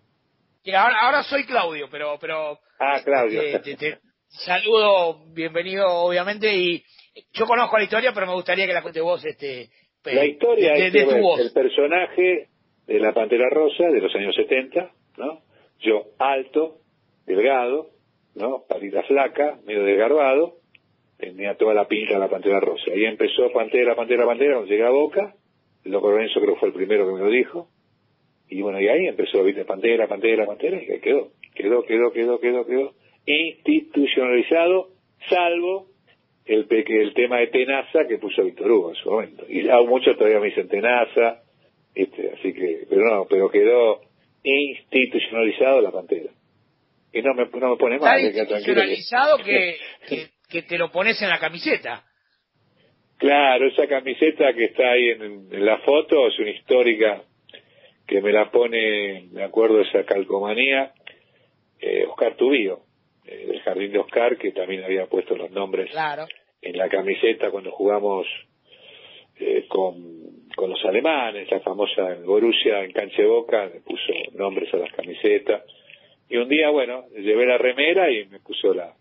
[0.64, 2.18] Y ahora, ahora soy Claudio, pero...
[2.20, 3.40] pero Ah, Claudio.
[3.42, 3.98] eh, te, te
[4.28, 6.84] saludo, bienvenido obviamente, y
[7.32, 9.70] yo conozco la historia, pero me gustaría que la cuente vos, este...
[10.04, 11.40] La historia de, es de tu voz.
[11.40, 12.48] el personaje
[12.86, 15.42] de la Pantera Rosa de los años 70, ¿no?
[15.80, 16.78] Yo alto,
[17.26, 17.90] delgado,
[18.34, 18.64] ¿no?
[18.68, 20.56] Patita flaca, medio desgarbado,
[21.18, 22.90] tenía toda la pinta de la Pantera Rosa.
[22.92, 25.34] Ahí empezó Pantera, Pantera, Pantera, cuando llegué a Boca,
[25.84, 27.68] el loco Lorenzo creo que fue el primero que me lo dijo,
[28.48, 32.40] y bueno, y ahí empezó, viste, Pantera, Pantera, Pantera, y ahí quedó, quedó, quedó, quedó,
[32.40, 32.92] quedó, quedó,
[33.26, 34.88] institucionalizado,
[35.28, 35.89] salvo
[36.50, 39.44] el, el tema de Tenaza que puso Víctor Hugo en su momento.
[39.48, 41.42] Y ya muchos todavía me dicen Tenaza,
[41.94, 44.00] este, así que, pero no, pero quedó
[44.42, 46.30] institucionalizado la Pantera.
[47.12, 49.76] Y no me, no me pone mal, que- institucionalizado que,
[50.08, 52.04] que, que te lo pones en la camiseta.
[53.18, 57.22] Claro, esa camiseta que está ahí en, en la foto es una histórica
[58.06, 60.92] que me la pone, me acuerdo esa calcomanía,
[61.80, 62.80] eh, Oscar Tubío,
[63.26, 66.26] eh, del Jardín de Oscar, que también había puesto los nombres Claro.
[66.62, 68.26] En la camiseta cuando jugamos
[69.36, 69.94] eh, con,
[70.54, 74.92] con los alemanes, la famosa en Borussia, en Canche Boca, me puso nombres a las
[74.92, 75.62] camisetas.
[76.28, 78.92] Y un día, bueno, llevé la remera y me puso la,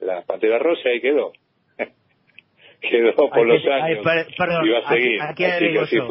[0.00, 1.32] la pantera rosa y quedó.
[2.80, 4.04] quedó por los años.
[4.04, 5.22] per- perdón, y va a aquí- seguir.
[5.22, 6.08] aquí Así que agrego yo.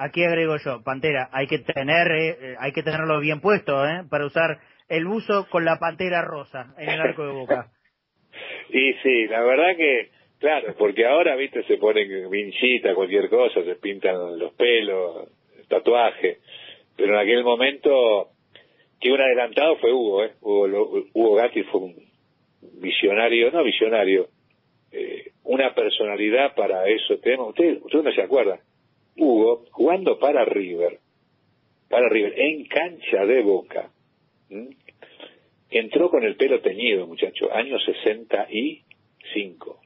[0.00, 4.04] Aquí agrego yo, Pantera, hay que tener, eh, eh, hay que tenerlo bien puesto, ¿eh?
[4.08, 7.72] Para usar el buzo con la pantera rosa en el arco de boca.
[8.70, 13.76] Y sí, la verdad que, claro, porque ahora, viste, se ponen vinchita, cualquier cosa, se
[13.76, 15.28] pintan los pelos,
[15.68, 16.38] tatuaje,
[16.96, 18.28] pero en aquel momento,
[19.00, 20.32] que un adelantado fue Hugo, ¿eh?
[20.40, 21.94] Hugo, Lo- Hugo Gatti fue un
[22.80, 24.28] visionario, no visionario,
[24.92, 27.44] eh, una personalidad para eso tema.
[27.46, 28.58] Usted, usted no se acuerda.
[29.16, 30.98] Hugo, jugando para River,
[31.88, 33.90] para River, en cancha de boca,
[34.50, 34.68] ¿m?
[35.70, 39.80] Entró con el pelo teñido, muchacho, año 65.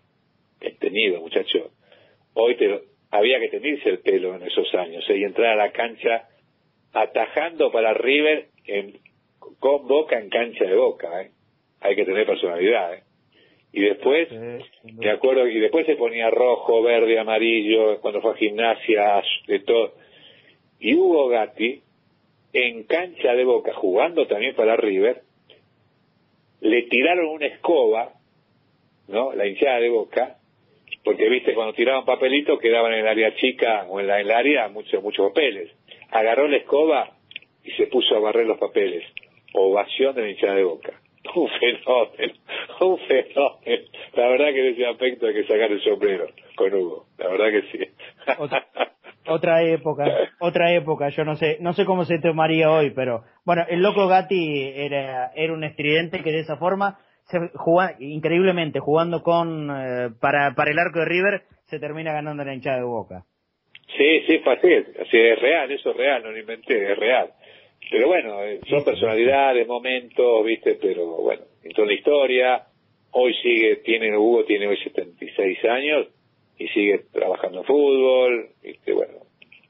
[0.60, 1.70] El teñido, muchacho.
[2.34, 5.18] Hoy te lo- había que teñirse el pelo en esos años ¿eh?
[5.18, 6.28] y entrar a la cancha
[6.92, 8.98] atajando para River en-
[9.58, 11.22] con boca en cancha de boca.
[11.22, 11.30] ¿eh?
[11.80, 12.94] Hay que tener personalidad.
[12.94, 13.02] ¿eh?
[13.72, 14.28] Y después,
[14.98, 19.94] me acuerdo, y después se ponía rojo, verde, amarillo, cuando fue a gimnasia, de todo.
[20.78, 21.80] Y Hugo Gatti,
[22.52, 25.22] en cancha de boca, jugando también para River,
[26.62, 28.12] le tiraron una escoba,
[29.08, 29.32] ¿no?
[29.34, 30.36] La hinchada de boca,
[31.04, 34.32] porque viste, cuando tiraban papelitos quedaban en el área chica o en la, en el
[34.32, 35.70] área muchos, muchos papeles.
[36.10, 37.16] Agarró la escoba
[37.64, 39.04] y se puso a barrer los papeles.
[39.54, 41.00] Ovación de la hinchada de boca.
[41.34, 42.34] Un fenómeno,
[42.80, 43.88] un fenómeno.
[44.14, 47.06] La verdad que en ese aspecto hay que sacar el sombrero con Hugo.
[47.16, 47.84] La verdad que sí.
[48.38, 48.66] Otra,
[49.26, 50.04] otra época,
[50.40, 54.08] otra época, yo no sé, no sé cómo se tomaría hoy, pero bueno, el loco
[54.08, 60.10] Gatti era, era un estridente que de esa forma, se juga- increíblemente, jugando con, eh,
[60.20, 63.24] para, para el arco de River, se termina ganando la hinchada de boca.
[63.96, 64.68] Sí, sí, fue así.
[65.00, 67.30] Así es real, eso es real, no lo inventé, es real.
[67.90, 72.62] Pero bueno, eh, son personalidades, momentos, viste, pero bueno, entró en la historia.
[73.10, 76.08] Hoy sigue, tiene, Hugo tiene hoy 76 años
[76.58, 79.14] y sigue trabajando en fútbol, viste, bueno,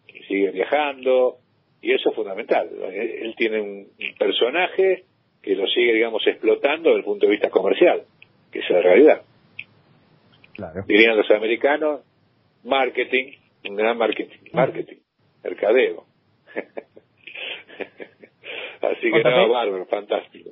[0.09, 1.39] y sigue viajando.
[1.81, 2.69] Y eso es fundamental.
[2.93, 5.05] Él, él tiene un personaje
[5.43, 8.05] que lo sigue, digamos, explotando desde el punto de vista comercial,
[8.53, 9.23] que es la realidad.
[10.55, 10.85] Claro.
[10.87, 12.03] Dirían los americanos,
[12.63, 13.33] marketing,
[13.69, 14.99] un gran marketing, marketing,
[15.43, 16.05] mercadeo.
[18.83, 20.51] Así que Otra no, bárbaro, fantástico.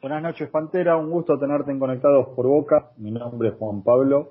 [0.00, 0.96] Buenas noches, Pantera.
[0.96, 2.92] Un gusto tenerte en Conectados por Boca.
[2.98, 4.30] Mi nombre es Juan Pablo.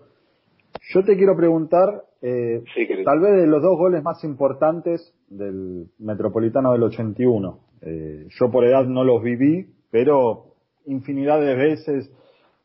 [0.94, 5.88] Yo te quiero preguntar, eh, Sí, tal vez de los dos goles más importantes del
[6.00, 7.60] Metropolitano del 81.
[7.82, 10.54] Eh, yo por edad no los viví, pero
[10.86, 12.10] infinidad de veces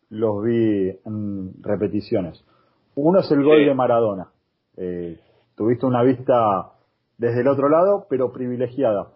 [0.09, 2.45] los vi en repeticiones.
[2.95, 4.29] Uno es el gol de Maradona.
[4.77, 5.19] Eh,
[5.57, 6.71] tuviste una vista
[7.19, 9.09] desde el otro lado, pero privilegiada.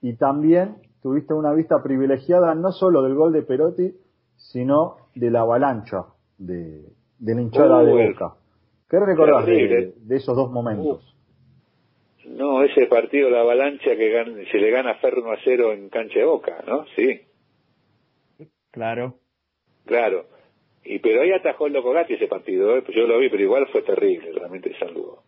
[0.00, 3.94] Y también tuviste una vista privilegiada no solo del gol de Perotti,
[4.36, 6.06] sino de la avalancha
[6.38, 6.82] de,
[7.18, 8.34] de la hinchada de Boca.
[8.88, 11.06] ¿Qué recordás de, esos dos momentos?
[12.26, 16.18] No, ese partido, la avalancha que se le gana Ferro 1 a 0 en cancha
[16.18, 16.84] de Boca, ¿no?
[16.96, 17.20] Sí.
[18.70, 19.14] Claro.
[19.84, 20.26] Claro.
[20.84, 22.82] Y pero ahí atajó el Loco Gatti ese partido, ¿eh?
[22.82, 25.22] Pues yo lo vi, pero igual fue terrible, realmente saludo.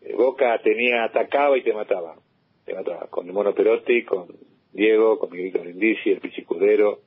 [0.00, 2.16] Eh, Boca tenía, atacaba y te mataba.
[2.64, 3.06] Te mataba.
[3.08, 4.28] Con el Mono Perotti, con
[4.72, 7.00] Diego, con Miguelito el Pichicudero.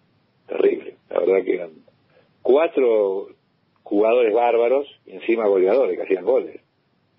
[0.48, 0.96] Terrible.
[1.10, 1.72] La verdad que eran
[2.42, 3.30] cuatro
[3.84, 6.62] jugadores bárbaros y encima goleadores que hacían goles.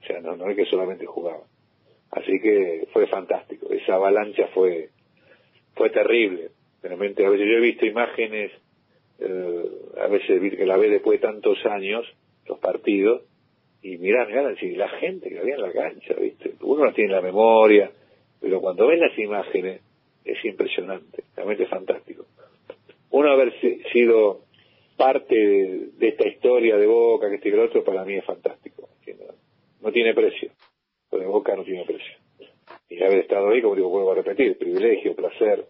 [0.03, 1.49] O sea, no, no es que solamente jugaban.
[2.11, 3.69] Así que fue fantástico.
[3.71, 4.91] Esa avalancha fue,
[5.75, 6.51] fue terrible.
[6.83, 8.53] Realmente, a veces yo he visto imágenes,
[9.19, 9.65] eh,
[10.01, 12.07] a veces que la ve después de tantos años,
[12.47, 13.23] los partidos,
[13.83, 16.55] y mirá, mirá, la gente que había en la cancha, ¿viste?
[16.61, 17.91] Uno no tiene la memoria,
[18.41, 19.81] pero cuando ven las imágenes
[20.27, 22.27] es impresionante, realmente fantástico.
[23.11, 23.53] Uno haber
[23.93, 24.41] sido
[24.97, 28.89] parte de, esta historia de Boca, que este y el otro, para mí es fantástico.
[29.81, 30.51] No, tiene precio.
[31.13, 32.15] Lo de Boca no tiene precio.
[32.89, 35.67] Y haber estado ahí, como digo, vuelvo a repetir, privilegio, placer,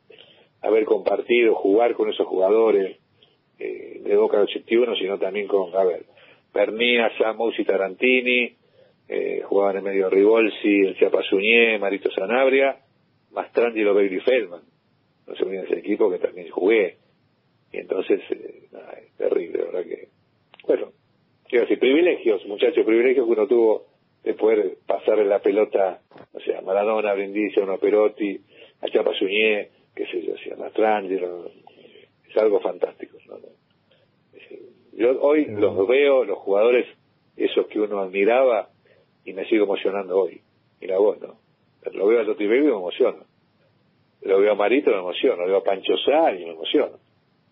[0.63, 2.99] haber compartido, jugar con esos jugadores
[3.59, 6.05] eh, de Boca del 81, sino también con, a ver,
[6.53, 8.57] Pernia, Samos y Tarantini,
[9.09, 12.86] eh, jugaban en medio Rivolsi, el Chiapasuñé, Marito Sanabria,
[13.37, 14.63] Mastrangelo Bailey Feldman.
[15.27, 16.97] No se me ese equipo que también jugué.
[17.71, 18.69] Y entonces, eh,
[19.03, 20.09] es terrible, verdad que.
[20.67, 20.93] Bueno,
[21.47, 23.87] quiero decir, privilegios, muchachos, privilegios que uno tuvo
[24.25, 26.01] de poder pasarle la pelota,
[26.33, 28.41] o sea, Maradona, Brindisi, a Perotti,
[28.81, 31.51] a Chapa Suñé, qué sé yo, a Mastrangelo,
[32.29, 33.19] es algo fantástico.
[34.93, 36.87] Yo hoy los veo, los jugadores,
[37.37, 38.71] esos que uno admiraba,
[39.27, 40.41] y me sigo emocionando hoy.
[40.81, 41.37] Mira vos, ¿no?
[41.93, 43.26] Lo veo a Toti y me emociono.
[44.27, 45.43] Lo veo a Marito, me emociono.
[45.43, 46.99] Lo veo a Pancho Sá y me emociono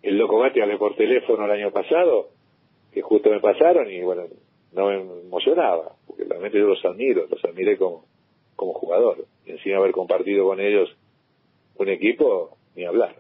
[0.04, 2.28] el Loco Gatti hablé por teléfono el año pasado,
[2.92, 4.24] que justo me pasaron y bueno,
[4.72, 8.04] no me emocionaba, porque realmente yo los admiro, los admiré como,
[8.54, 9.24] como jugador.
[9.46, 10.90] Y encima haber compartido con ellos
[11.76, 13.16] un equipo, ni hablar.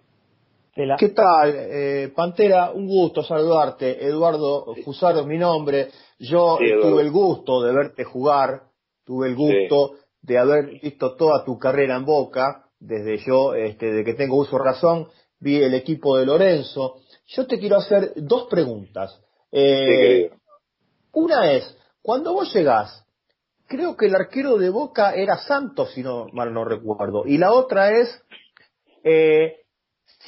[0.98, 2.72] ¿Qué tal, eh, Pantera?
[2.72, 4.04] Un gusto saludarte.
[4.04, 5.86] Eduardo Fusaro es mi nombre.
[6.18, 8.62] Yo tuve el gusto de verte jugar,
[9.06, 14.04] tuve el gusto de haber visto toda tu carrera en Boca, desde yo, este, de
[14.04, 15.08] que tengo uso razón,
[15.40, 17.00] vi el equipo de Lorenzo.
[17.26, 19.20] Yo te quiero hacer dos preguntas.
[19.50, 20.30] Eh,
[21.12, 23.06] una es, cuando vos llegás,
[23.66, 27.24] creo que el arquero de Boca era Santos, si no mal no recuerdo.
[27.26, 28.22] Y la otra es,
[29.02, 29.60] eh,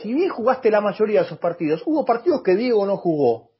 [0.00, 3.50] si bien jugaste la mayoría de esos partidos, hubo partidos que Diego no jugó.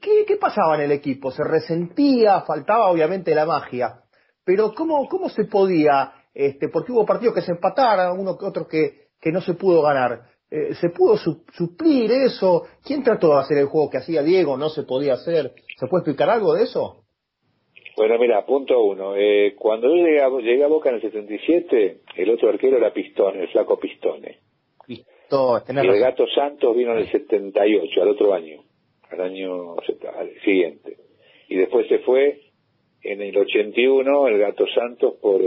[0.00, 1.30] ¿Qué, ¿Qué, pasaba en el equipo?
[1.30, 2.42] ¿Se resentía?
[2.42, 4.02] Faltaba obviamente la magia.
[4.44, 6.12] Pero ¿cómo, cómo se podía?
[6.36, 9.80] Este, porque hubo partidos que se empataron, uno que otros que, que no se pudo
[9.80, 10.20] ganar.
[10.50, 12.64] Eh, ¿Se pudo suplir eso?
[12.84, 14.58] ¿Quién trató de hacer el juego que hacía Diego?
[14.58, 15.52] ¿No se podía hacer?
[15.78, 17.04] ¿Se puede explicar algo de eso?
[17.96, 19.16] Bueno, mira, punto uno.
[19.16, 22.92] Eh, cuando yo llegué a, llegué a, Boca en el 77, el otro arquero era
[22.92, 24.36] Pistone, el flaco Pistone.
[24.86, 28.60] Pistone, y el Gato Santos vino en el 78, al otro año,
[29.10, 29.76] al año
[30.44, 30.98] siguiente.
[31.48, 32.40] Y después se fue
[33.00, 35.40] en el 81 el Gato Santos por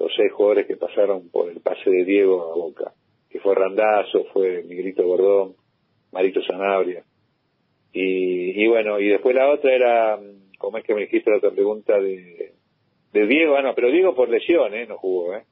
[0.00, 2.92] los seis jugadores que pasaron por el pase de Diego a Boca
[3.30, 5.54] que fue Randazo, fue Miguelito Gordón,
[6.12, 7.04] Marito Sanabria.
[7.92, 10.18] Y, y bueno, y después la otra era,
[10.58, 12.54] como es que me dijiste la otra pregunta de,
[13.12, 14.86] de Diego, bueno, pero Diego por lesión, ¿eh?
[14.86, 15.44] No jugó, ¿eh?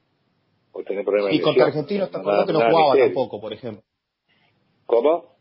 [0.73, 3.83] Por tener problemas y contra Argentinos te que no jugaba tampoco, por ejemplo.
[4.87, 5.37] ¿Cómo?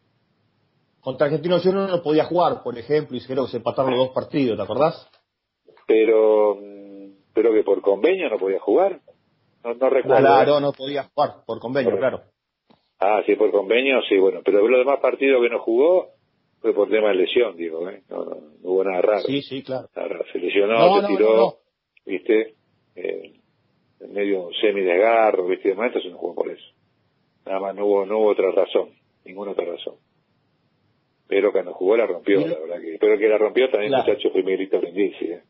[1.01, 4.15] Contra Argentinos yo no podía jugar, por ejemplo, y creo que se empataron los dos
[4.15, 5.09] partidos, ¿te acordás?
[5.87, 6.59] Pero,
[7.37, 8.99] pero que por convenio no podía jugar.
[9.63, 10.17] No, recuerdo.
[10.17, 12.21] Claro, no podía jugar por convenio, claro.
[12.99, 14.41] Ah, sí, por convenio, sí, bueno.
[14.43, 16.07] Pero los demás partidos que no jugó
[16.61, 18.01] fue por tema de lesión, digo, ¿eh?
[18.09, 19.21] No, no, hubo nada raro.
[19.27, 19.87] Sí, sí, claro.
[20.33, 21.57] Se lesionó, se tiró,
[22.07, 22.55] ¿viste?
[22.95, 23.33] Eh,
[23.99, 25.69] en medio semi-desgarro, ¿viste?
[25.69, 26.65] De momento se no jugó por eso.
[27.45, 28.89] Nada más, no hubo, no hubo otra razón,
[29.25, 29.97] ninguna otra razón.
[31.27, 32.97] Pero que no jugó la rompió, la verdad que.
[32.99, 34.07] Pero que la rompió también, claro.
[34.07, 35.43] muchacho, fue Miguelito Brindisi, ¿eh?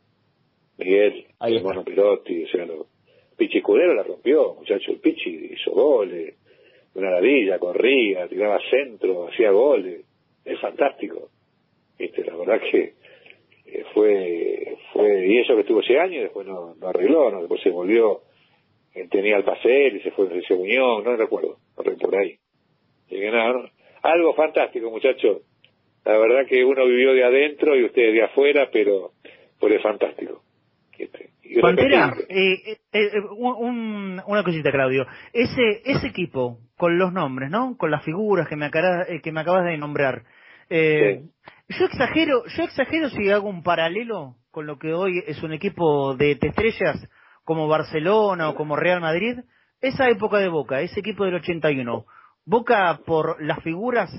[0.78, 2.88] Miguel, hermano Perotti, o sea, lo,
[3.38, 4.91] Pichi Escudero la rompió, muchacho.
[4.91, 6.36] El Pichi hizo goles,
[6.95, 10.03] una ladilla, corría, tiraba centro, hacía goles.
[10.43, 11.30] Es fantástico.
[11.99, 12.93] Este, la verdad que
[13.65, 17.39] eh, fue, fue, y eso que estuvo ese año y después no, no arregló, ¿no?
[17.39, 18.21] después se volvió,
[18.93, 22.38] él tenía el pasel y se fue a Unión, no recuerdo, no por ahí.
[23.11, 23.71] nada,
[24.01, 25.41] algo fantástico, muchacho.
[26.05, 29.11] la verdad que uno vivió de adentro y ustedes de afuera, pero
[29.59, 30.43] fue fantástico.
[31.61, 35.07] Pantera, eh, eh, eh, una cosita, Claudio.
[35.33, 37.77] Ese ese equipo, con los nombres, ¿no?
[37.77, 40.23] Con las figuras que me, que me acabas de nombrar.
[40.69, 46.15] Yo exagero, yo exagero si hago un paralelo con lo que hoy es un equipo
[46.15, 47.07] de estrellas
[47.43, 49.39] como Barcelona o como Real Madrid.
[49.81, 52.05] Esa época de Boca, ese equipo del 81.
[52.45, 54.09] Boca, por las figuras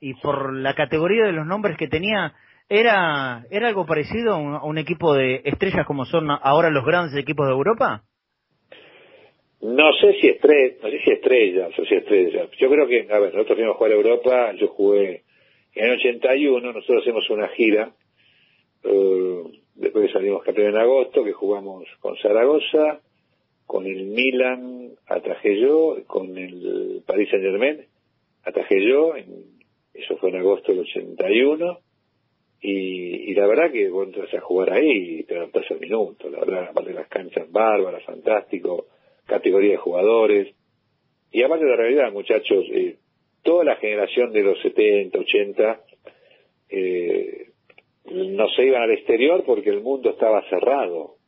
[0.00, 2.34] y por la categoría de los nombres que tenía,
[2.68, 7.46] ¿Era, ¿Era algo parecido a un, equipo de estrellas como son ahora los grandes equipos
[7.46, 8.02] de Europa?
[9.60, 10.90] No sé si estrellas, no
[11.76, 12.50] sé si estrellas.
[12.58, 15.22] Yo creo que, a ver, nosotros fuimos a jugar a Europa, yo jugué
[15.74, 17.92] en el 81, nosotros hacemos una gira,
[18.82, 19.42] eh,
[19.76, 23.00] después salimos campeón en agosto, que jugamos con Zaragoza,
[23.64, 27.84] con el Milan atajé yo, con el Paris Saint Germain
[28.44, 29.14] atajé yo,
[29.92, 31.80] eso fue en agosto del 81,
[32.68, 36.28] y, y la verdad que vos entras a jugar ahí y te adaptás al minuto,
[36.28, 38.86] la verdad, aparte de las canchas bárbaras, fantástico,
[39.24, 40.52] categoría de jugadores.
[41.30, 42.96] Y aparte de la realidad, muchachos, eh,
[43.44, 45.80] toda la generación de los 70, 80,
[46.70, 47.50] eh,
[48.10, 51.18] no se iban al exterior porque el mundo estaba cerrado.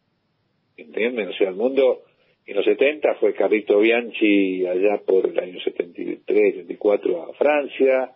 [0.76, 1.28] ¿Entienden?
[1.28, 2.02] O sea, el mundo
[2.46, 8.10] en los 70 fue Carrito Bianchi allá por el año 73, 74 a Francia,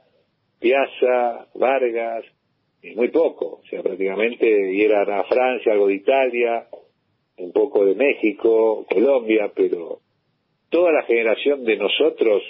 [0.59, 2.25] Piazza, Vargas,
[2.97, 6.66] muy poco, o sea, prácticamente y a Francia, algo de Italia,
[7.39, 10.01] un poco de México, Colombia, pero
[10.68, 12.43] toda la generación de nosotros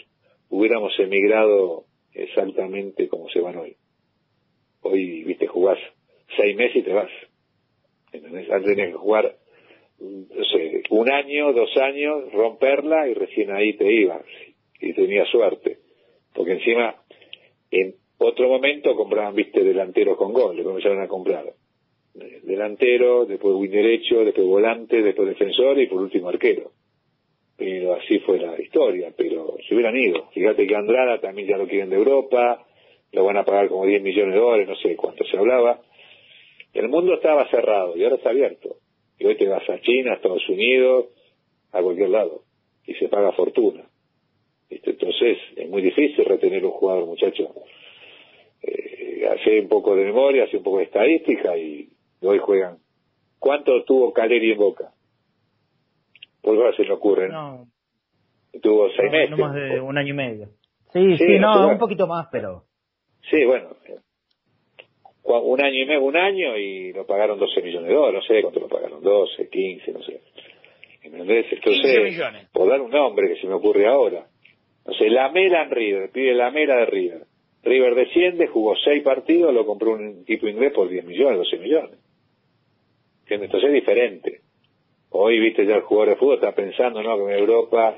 [0.49, 3.77] hubiéramos emigrado exactamente como se van hoy.
[4.83, 5.79] Hoy, viste, jugás
[6.37, 7.11] seis meses y te vas.
[8.13, 9.37] Antes tenías que jugar,
[9.99, 14.25] no sé, un año, dos años, romperla y recién ahí te ibas.
[14.81, 15.79] Y tenías suerte.
[16.35, 16.97] Porque encima,
[17.71, 17.95] en
[18.25, 21.53] otro momento compraban, viste, delanteros con gol, le comenzaron a comprar.
[22.15, 26.73] Delantero, después win derecho, después volante, después defensor y por último arquero.
[27.57, 30.29] Pero así fue la historia, pero se hubieran ido.
[30.33, 32.67] Fíjate que Andrada también ya lo quieren de Europa,
[33.13, 35.81] lo van a pagar como 10 millones de dólares, no sé cuánto se hablaba.
[36.75, 38.77] El mundo estaba cerrado y ahora está abierto.
[39.19, 41.07] Y hoy te vas a China, a Estados Unidos,
[41.73, 42.43] a cualquier lado,
[42.87, 43.85] y se paga fortuna.
[44.69, 47.55] Entonces es muy difícil retener un jugador, muchacho
[48.63, 51.89] eh, hace un poco de memoria, hace un poco de estadística y
[52.21, 52.79] hoy juegan.
[53.39, 54.93] ¿Cuánto tuvo Caleri en Boca?
[56.43, 57.29] Por ahora se le ocurre.
[57.29, 57.67] No.
[58.61, 59.31] Tuvo seis meses.
[59.31, 60.49] No más de un año y medio.
[60.93, 62.65] Sí, sí, no, un poquito más, pero.
[63.31, 63.71] Sí, bueno.
[65.25, 68.43] Un año y medio, un año y lo pagaron 12 millones de dólares, no sé
[68.43, 70.21] cuánto lo pagaron, 12, 15, no sé.
[71.03, 71.47] ¿Entendés?
[71.51, 74.27] Entonces, por dar un nombre que se me ocurre ahora.
[74.85, 77.23] No sé, la Mela en River, pide la Mela de River.
[77.63, 81.99] River desciende, jugó seis partidos, lo compró un equipo inglés por 10 millones, 12 millones.
[83.29, 84.41] Entonces es diferente.
[85.11, 87.25] Hoy, viste, ya el jugador de fútbol está pensando, ¿no?
[87.25, 87.97] Que a Europa,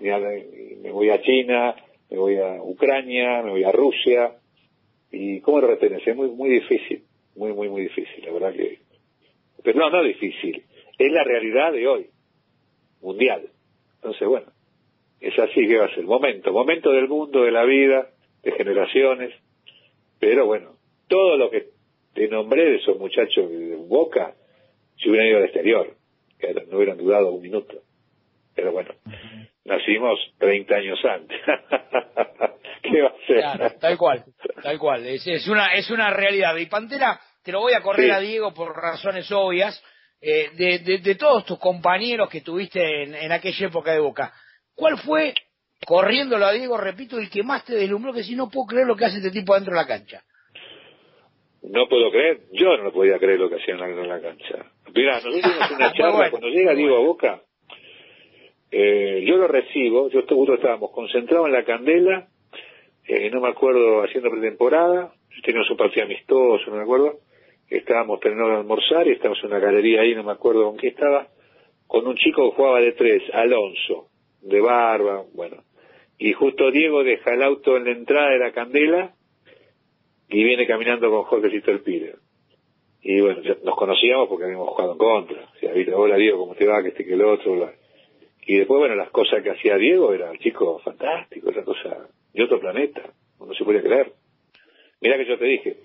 [0.00, 1.74] me voy a China,
[2.10, 4.32] me voy a Ucrania, me voy a Rusia.
[5.10, 6.06] ¿Y cómo lo retenes?
[6.06, 7.04] Es muy, muy difícil.
[7.36, 8.78] Muy, muy, muy difícil, la verdad que.
[9.62, 10.62] Pero no, no difícil.
[10.98, 12.06] Es la realidad de hoy.
[13.00, 13.48] Mundial.
[13.96, 14.46] Entonces, bueno.
[15.20, 16.04] Es así que va a ser.
[16.04, 16.52] Momento.
[16.52, 18.10] Momento del mundo, de la vida
[18.46, 19.34] de generaciones,
[20.20, 20.76] pero bueno,
[21.08, 21.66] todo lo que
[22.14, 24.34] te nombré de esos muchachos de Boca,
[24.96, 25.94] si hubieran ido al exterior,
[26.38, 27.74] que no hubieran dudado un minuto.
[28.54, 28.94] Pero bueno,
[29.64, 31.40] nacimos 30 años antes.
[32.82, 33.78] ¿Qué va a ser?
[33.80, 34.24] tal cual,
[34.62, 35.04] tal cual.
[35.06, 36.56] Es, una, es una realidad.
[36.56, 39.82] Y Pantera, te lo voy a correr a Diego por razones obvias.
[40.20, 44.32] Eh, de, de, todos tus compañeros que tuviste en, en aquella época de Boca,
[44.74, 45.34] ¿cuál fue
[45.84, 48.96] corriéndolo a Diego, repito, el que más te deslumbró, que si no puedo creer lo
[48.96, 50.22] que hace este tipo dentro de la cancha.
[51.62, 54.66] No puedo creer, yo no podía creer lo que hacían de la cancha.
[54.94, 57.42] Mirá, nosotros tuvimos una charla, cuando llega Diego a Boca,
[58.70, 62.28] eh, yo lo recibo, yo nosotros estábamos concentrados en la candela,
[63.08, 65.12] eh, no me acuerdo, haciendo pretemporada,
[65.44, 67.18] teníamos un partido amistoso, no me acuerdo,
[67.68, 70.88] estábamos terminando de almorzar y estábamos en una galería ahí, no me acuerdo con qué
[70.88, 71.28] estaba,
[71.86, 74.08] con un chico que jugaba de tres, Alonso,
[74.42, 75.65] de barba, bueno.
[76.18, 79.14] Y justo Diego deja el auto en la entrada de la candela
[80.28, 82.14] y viene caminando con Jorge el Pire.
[83.02, 85.42] Y bueno, nos conocíamos porque habíamos jugado en contra.
[85.44, 86.82] O sea, hola Diego, ¿cómo te va?
[86.82, 87.70] Que este que el otro.
[88.46, 92.58] Y después, bueno, las cosas que hacía Diego era chico fantástico, esa cosa de otro
[92.58, 93.02] planeta.
[93.38, 94.12] No se podía creer.
[95.00, 95.76] Mira que yo te dije,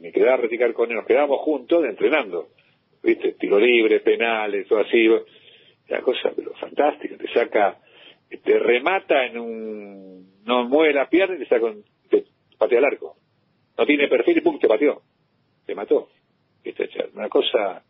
[0.00, 2.48] me quedaba a reticar con él, nos quedábamos juntos entrenando.
[3.02, 3.32] ¿Viste?
[3.32, 5.06] Tiro libre, penales, todo así.
[5.88, 7.16] La cosa, pero fantástica.
[7.18, 7.78] Te saca
[8.38, 11.72] te remata en un, no mueve la pierna y te saca
[12.08, 12.24] te
[12.58, 13.16] patea al arco.
[13.76, 15.02] no tiene perfil y pum, te pateó,
[15.66, 16.08] te mató.
[17.14, 17.84] Una cosa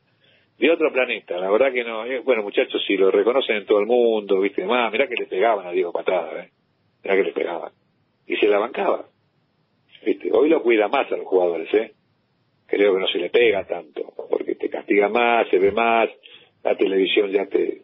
[0.58, 2.04] de otro planeta, la verdad que no.
[2.04, 4.64] Eh, bueno, muchachos, si lo reconocen en todo el mundo, ¿viste?
[4.64, 6.50] Más, mirá que le pegaban a Diego Patada, ¿eh?
[7.02, 7.72] Mirá que le pegaban.
[8.26, 9.06] Y se la bancaba.
[10.04, 10.30] ¿Viste?
[10.32, 11.92] Hoy lo cuida más a los jugadores, ¿eh?
[12.66, 16.08] Creo que no se le pega tanto, porque te castiga más, se ve más,
[16.62, 17.82] la televisión ya te,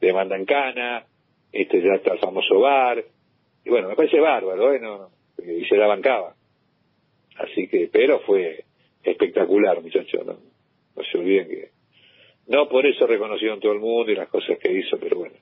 [0.00, 1.04] te manda en cana,
[1.62, 3.04] este ya está el famoso bar,
[3.64, 4.80] y bueno, me parece bárbaro, ¿eh?
[4.80, 6.34] No, y se la bancaba.
[7.36, 8.64] Así que, pero fue
[9.02, 10.34] espectacular, muchachos, ¿no?
[10.34, 11.68] No se olviden que
[12.48, 15.34] no por eso reconocieron todo el mundo y las cosas que hizo, pero bueno.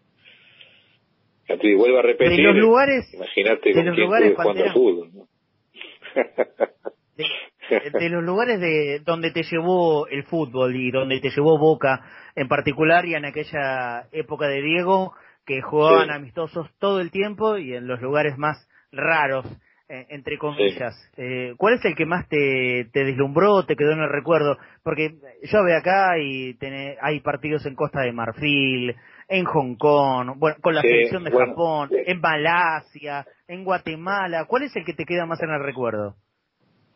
[1.47, 2.37] Y vuelvo a repetir.
[2.37, 5.29] De los lugares, imagínate con los lugares, jugando al fútbol, ¿no?
[7.99, 12.01] de, los lugares de donde te llevó el fútbol y donde te llevó Boca
[12.35, 15.12] en particular y en aquella época de Diego
[15.47, 19.47] que jugaban amistosos todo el tiempo y en los lugares más raros
[19.87, 20.95] eh, entre comillas.
[21.19, 24.57] Eh, ¿Cuál es el que más te, te deslumbró, te quedó en el recuerdo?
[24.83, 25.11] Porque
[25.43, 26.57] yo veo acá y
[27.03, 28.95] hay partidos en Costa de Marfil,
[29.29, 34.47] en Hong Kong, bueno, con la selección de Japón, en Malasia, en Guatemala.
[34.47, 36.15] ¿Cuál es el que te queda más en el recuerdo?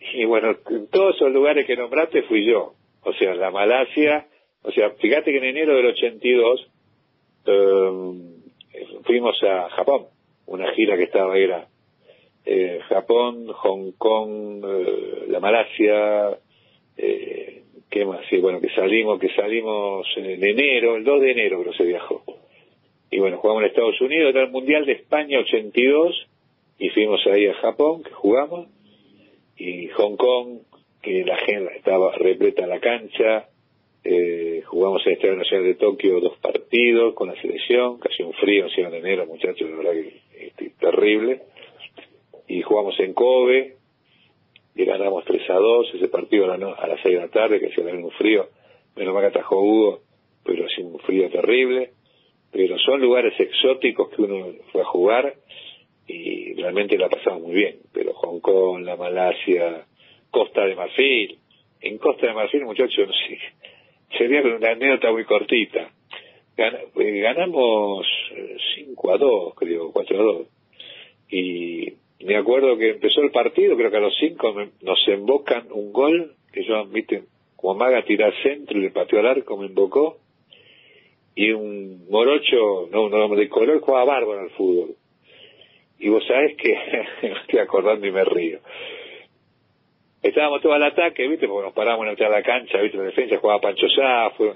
[0.00, 2.72] Y bueno, en todos esos lugares que nombraste fui yo.
[3.02, 4.26] O sea, la Malasia,
[4.62, 6.70] o sea, fíjate que en enero del 82
[7.44, 8.37] eh,
[9.04, 10.06] fuimos a Japón,
[10.46, 11.68] una gira que estaba, era
[12.44, 16.38] eh, Japón, Hong Kong, eh, la Malasia,
[16.96, 18.20] eh, ¿qué más?
[18.30, 22.22] Sí, bueno, que salimos, que salimos en enero, el 2 de enero creo se viajó.
[23.10, 26.26] Y bueno, jugamos en Estados Unidos, era el Mundial de España 82,
[26.78, 28.68] y fuimos ahí a Japón, que jugamos,
[29.56, 30.60] y Hong Kong,
[31.02, 33.47] que la gente estaba repleta la cancha,
[34.04, 38.32] eh, jugamos en el Estadio Nacional de Tokio dos partidos con la selección, casi un
[38.34, 41.42] frío, en enero, muchachos, de verdad que este, terrible.
[42.46, 43.76] Y jugamos en Kobe
[44.74, 47.84] y ganamos 3 a 2 ese partido a, las 6 de la tarde que hacía
[47.84, 48.48] un frío
[48.96, 50.00] menos mal que atajó Hugo
[50.44, 51.90] pero hacía un frío terrible.
[52.50, 55.34] Pero son lugares exóticos que uno fue a jugar
[56.06, 57.76] y realmente la pasamos muy bien.
[57.92, 59.84] Pero Hong Kong, la Malasia
[60.30, 61.38] Costa de Marfil.
[61.82, 63.38] En Costa de Marfil muchachos no sé
[64.16, 65.90] sería una anécdota muy cortita
[66.56, 68.06] eh, ganamos
[68.76, 70.46] 5 a 2 creo 4 a 2
[71.30, 74.52] y me acuerdo que empezó el partido, creo que a los cinco
[74.82, 77.24] nos embocan un gol, que yo, viste,
[77.56, 80.18] como Maga tirar centro y le pateó al arco, me embocó,
[81.34, 84.96] y un morocho, no, no de color, jugaba bárbaro al fútbol.
[86.00, 86.72] Y vos sabés que,
[87.42, 88.58] estoy acordando y me río.
[90.22, 93.60] Estábamos todos al ataque, viste, porque nos paramos en la cancha, viste, la defensa jugaba
[93.60, 94.54] Pancho Sá, fue...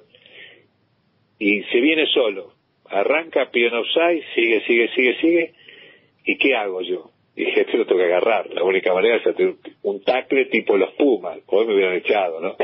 [1.38, 2.52] y se viene solo.
[2.86, 5.52] Arranca, pide un offside, sigue, sigue, sigue, sigue,
[6.26, 7.12] ¿y qué hago yo?
[7.34, 8.50] dije, esto lo tengo que agarrar.
[8.50, 11.38] La única manera es hacer un tacle tipo los Pumas.
[11.46, 12.56] Hoy me hubieran echado, ¿no?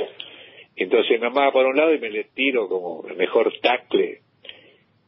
[0.77, 4.21] Entonces me amaba por un lado y me le tiro como el mejor tacle.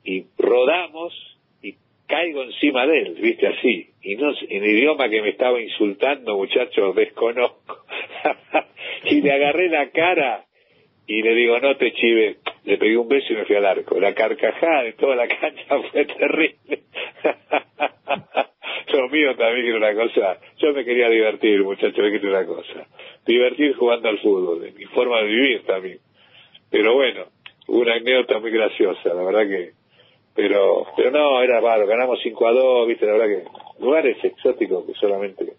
[0.02, 1.14] Y rodamos
[1.62, 1.74] y
[2.06, 3.90] caigo encima de él, viste, así.
[4.02, 7.79] Y no en idioma que me estaba insultando, muchachos, desconozco.
[9.04, 10.44] y le agarré la cara
[11.06, 12.36] y le digo, no te chive.
[12.64, 13.98] Le pegué un beso y me fui al arco.
[13.98, 16.82] La carcajada de toda la cancha fue terrible.
[18.92, 20.38] Lo mío también era una cosa.
[20.58, 22.86] Yo me quería divertir, muchachos, que una cosa.
[23.26, 25.98] Divertir jugando al fútbol, de mi forma de vivir también.
[26.70, 27.24] Pero bueno,
[27.66, 29.72] una anécdota muy graciosa, la verdad que.
[30.34, 33.44] Pero pero no, era raro, ganamos 5 a 2, viste, la verdad que.
[33.82, 35.54] Lugares exóticos que solamente.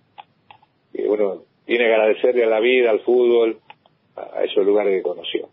[0.93, 3.59] Que uno tiene que agradecerle a la vida, al fútbol,
[4.17, 5.47] a esos lugares que conoció.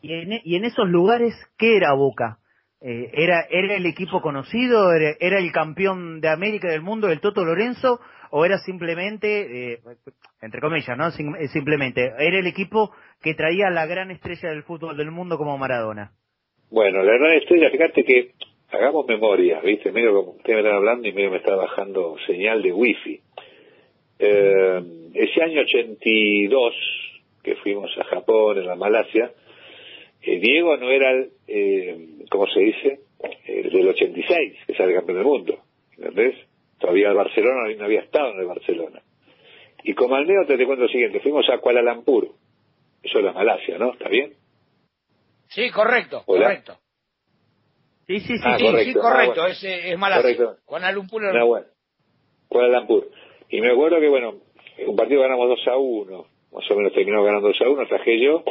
[0.00, 2.38] ¿Y en, y en esos lugares qué era Boca?
[2.80, 4.94] Eh, era, ¿Era el equipo conocido?
[4.94, 8.00] Era, el campeón de América del mundo, el Toto Lorenzo?
[8.30, 9.80] ¿O era simplemente, eh,
[10.40, 11.08] entre comillas, ¿no?
[11.08, 12.90] Eh, simplemente, ¿era el equipo
[13.20, 16.12] que traía la gran estrella del fútbol del mundo como Maradona?
[16.70, 18.30] Bueno, la gran estrella, fíjate que
[18.70, 19.92] hagamos memoria, ¿viste?
[19.92, 23.25] Medio como ustedes me están hablando y medio me está bajando señal de wifi.
[24.18, 24.82] Eh,
[25.14, 26.74] ese año 82,
[27.42, 29.32] que fuimos a Japón, en la Malasia,
[30.34, 33.00] Diego no era, eh, ¿cómo se dice?
[33.46, 35.58] El del 86, que sale campeón del mundo,
[35.96, 36.34] ¿entendés?
[36.78, 39.02] Todavía el Barcelona no había estado en el Barcelona.
[39.84, 42.28] Y como al medio te cuento lo siguiente, fuimos a Kuala Lumpur,
[43.02, 43.92] eso es la Malasia, ¿no?
[43.92, 44.34] ¿Está bien?
[45.48, 46.76] Sí, correcto, correcto.
[48.06, 49.00] Sí, sí, sí, ah, correcto.
[49.00, 50.56] correcto, ah, es, es Malasia.
[50.64, 51.22] Kuala Lumpur.
[51.22, 51.66] No, bueno.
[52.48, 53.08] Kuala Lumpur.
[53.48, 54.34] Y me acuerdo que, bueno,
[54.86, 58.20] un partido ganamos 2 a 1, más o menos terminó ganando 2 a 1, traje
[58.20, 58.42] yo,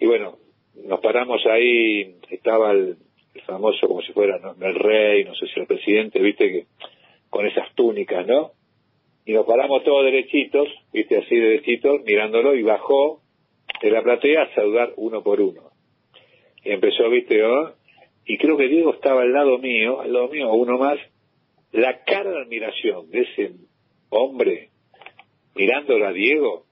[0.00, 0.36] y bueno,
[0.84, 2.96] nos paramos ahí, estaba el,
[3.46, 6.66] famoso como si fuera el rey, no sé si el presidente, viste que
[7.30, 8.52] con esas túnicas, ¿no?
[9.24, 13.20] y nos paramos todos derechitos, viste, así derechitos, mirándolo, y bajó
[13.80, 15.70] de la platea a saludar uno por uno.
[16.64, 17.40] Y empezó, viste,
[18.26, 20.98] y creo que Diego estaba al lado mío, al lado mío, uno más,
[21.72, 23.52] la cara de admiración de ese
[24.12, 24.68] hombre
[25.54, 26.64] mirándolo a Diego,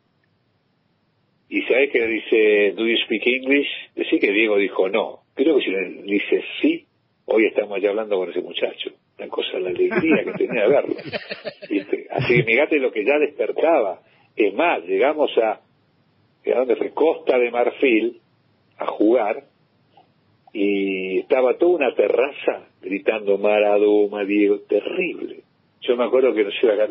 [1.49, 3.68] y sabes que le dice, ¿do you speak English?
[3.97, 5.20] Decir que Diego dijo no.
[5.34, 6.86] Creo que si le dice sí,
[7.24, 8.91] hoy estamos ya hablando con ese muchacho.
[9.18, 10.95] Una cosa, la alegría que tenía de verlo.
[12.11, 14.01] Así que mirate lo que ya despertaba.
[14.36, 16.91] Es más, llegamos a, ¿a dónde fue?
[16.91, 18.20] Costa de Marfil,
[18.78, 19.43] a jugar,
[20.53, 25.43] y estaba toda una terraza gritando Maradona, Diego, terrible.
[25.81, 26.89] Yo me acuerdo que nos iba a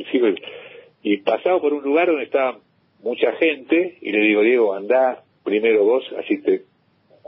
[1.02, 2.60] y pasaba por un lugar donde estaba
[3.02, 6.64] mucha gente y le digo, Diego, anda primero vos, así te,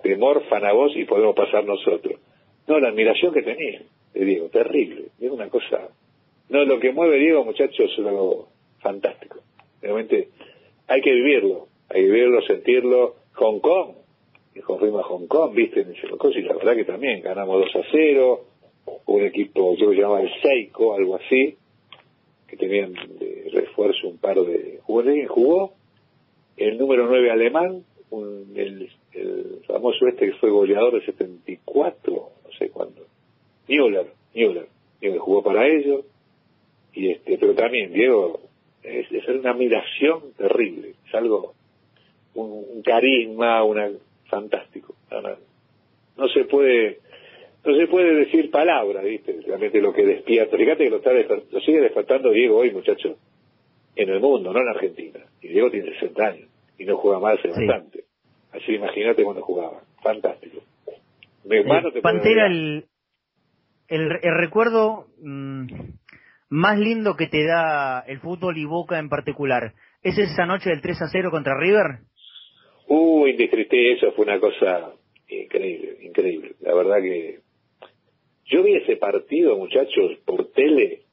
[0.04, 2.20] te morfan a vos y podemos pasar nosotros.
[2.68, 3.82] No, la admiración que tenía
[4.14, 5.90] de Diego, terrible, es una cosa...
[6.50, 8.50] No, lo que mueve Diego, muchachos, es algo
[8.80, 9.40] fantástico.
[9.82, 10.30] Realmente
[10.88, 13.16] hay que vivirlo, hay que vivirlo, sentirlo.
[13.36, 13.92] Hong Kong,
[14.54, 17.76] y fuimos a Hong Kong, viste, en ese y la verdad que también ganamos 2
[17.78, 18.42] a 0,
[19.16, 21.58] un equipo, yo lo llamaba el Seiko, algo así,
[22.48, 25.74] que tenían de refuerzo un par de jugadores, jugó
[26.58, 27.84] el número 9 alemán,
[28.56, 28.90] el,
[29.68, 33.06] famoso este que fue goleador de 74, no sé cuándo,
[33.68, 34.68] Müller, Müller,
[35.02, 36.06] Müller jugó para ellos,
[36.94, 38.42] y este, pero también Diego
[38.84, 41.54] es, es una admiración terrible, es algo,
[42.36, 43.90] un, carisma, una
[44.26, 44.96] fantástico,
[46.18, 47.01] no se puede
[47.64, 49.40] no se puede decir palabra, ¿viste?
[49.46, 50.58] Realmente lo que despierta.
[50.58, 53.18] Fíjate que lo, está lo sigue despertando Diego hoy, muchacho,
[53.96, 55.20] en el mundo, no en Argentina.
[55.42, 58.06] Y Diego tiene 60 años y no juega más hace bastante.
[58.52, 59.82] Así imagínate cuando jugaba.
[60.02, 60.62] Fantástico.
[61.46, 62.86] Mi hermano te Pantera, el,
[63.88, 65.68] el, recuerdo mm,
[66.50, 70.82] más lindo que te da el fútbol y Boca en particular, ¿es esa noche del
[70.82, 72.00] 3 a 0 contra River?
[72.88, 74.94] Uy, indescriptible, eso fue una cosa
[75.28, 76.56] increíble, increíble.
[76.62, 77.41] La verdad que
[78.52, 81.04] yo vi ese partido, muchachos, por tele,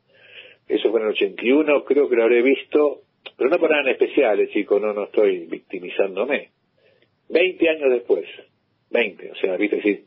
[0.66, 3.02] eso fue en el 81, creo que lo habré visto,
[3.36, 6.50] pero no por nada en especial, eh, chicos, no, no estoy victimizándome.
[7.28, 8.26] Veinte años después,
[8.90, 10.04] veinte, o sea, viste, sí,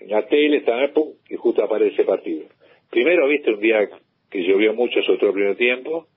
[0.00, 0.90] en la tele estaba,
[1.28, 2.46] y justo aparece ese partido.
[2.90, 3.88] Primero, viste, un día
[4.30, 6.08] que llovió mucho, sobre todo el primer tiempo,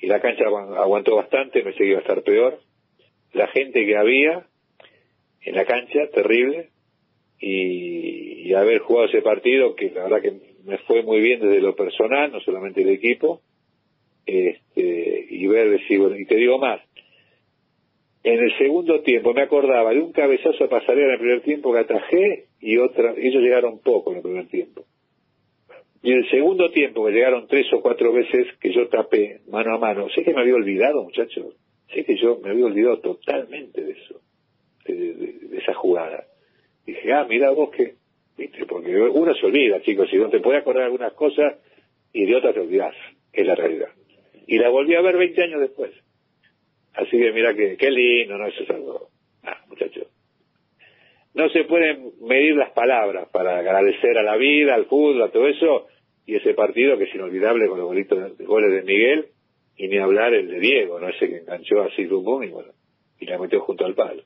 [0.00, 2.58] y la cancha aguantó bastante, me seguía a estar peor.
[3.32, 4.46] La gente que había
[5.42, 6.70] en la cancha, terrible,
[7.40, 10.32] y, haber jugado ese partido, que la verdad que
[10.64, 13.42] me fue muy bien desde lo personal, no solamente el equipo,
[14.24, 16.80] este, y ver, decir, bueno, y te digo más,
[18.22, 21.72] en el segundo tiempo me acordaba de un cabezazo a pasarela en el primer tiempo
[21.72, 24.84] que atajé y otra, ellos llegaron poco en el primer tiempo.
[26.02, 29.74] Y en el segundo tiempo que llegaron tres o cuatro veces que yo tapé mano
[29.74, 31.56] a mano, sé que me había olvidado, muchachos,
[31.92, 34.20] sé que yo me había olvidado totalmente de eso,
[34.86, 36.26] de esa jugada
[36.86, 37.94] dije, ah, mira vos que,
[38.36, 41.56] viste, porque uno se olvida, chicos, y no te puede acordar algunas cosas
[42.12, 42.94] y de otras te olvidas,
[43.32, 43.88] es la realidad.
[44.46, 45.92] Y la volví a ver 20 años después.
[46.94, 48.46] Así que mira que, qué lindo, ¿no?
[48.46, 49.08] Eso es algo,
[49.42, 50.06] ah, muchachos.
[51.34, 55.46] No se pueden medir las palabras para agradecer a la vida, al fútbol, a todo
[55.46, 55.86] eso,
[56.24, 59.26] y ese partido que es inolvidable con los golitos, goles de Miguel,
[59.76, 61.08] y ni hablar el de Diego, ¿no?
[61.08, 62.72] Ese que enganchó así, rumbo y bueno,
[63.20, 64.22] y la metió junto al palo.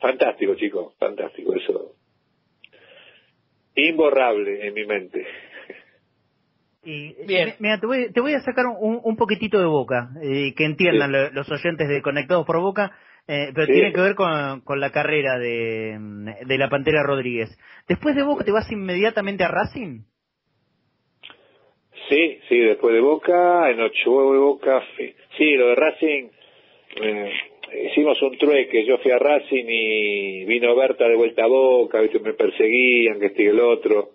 [0.00, 1.92] Fantástico, chicos, fantástico, eso.
[3.74, 5.26] Imborrable en mi mente.
[6.82, 7.54] Y, Bien.
[7.58, 11.34] Mira, te voy, te voy a sacar un, un poquitito de boca, eh, que entiendan
[11.34, 15.36] los oyentes de Conectados por Boca, eh, pero tiene que ver con, con la carrera
[15.36, 15.98] de,
[16.46, 17.48] de la Pantera Rodríguez.
[17.88, 20.02] Después de Boca, ¿te vas inmediatamente a Racing?
[22.08, 24.80] Sí, sí, después de Boca, en ocho de Boca,
[25.36, 26.28] sí, lo de Racing,
[27.02, 27.32] eh,
[27.72, 32.18] hicimos un trueque, yo fui a Racing y vino Berta de vuelta a Boca, ¿viste?
[32.20, 34.10] me perseguían, que este y el otro,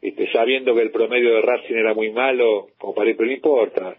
[0.00, 0.30] ¿viste?
[0.32, 3.96] sabiendo que el promedio de Racing era muy malo, como para ir, pero no importa.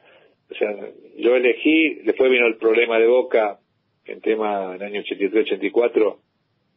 [0.49, 0.69] O sea,
[1.17, 3.59] yo elegí, después vino el problema de Boca,
[4.05, 6.17] en tema en el año 83-84,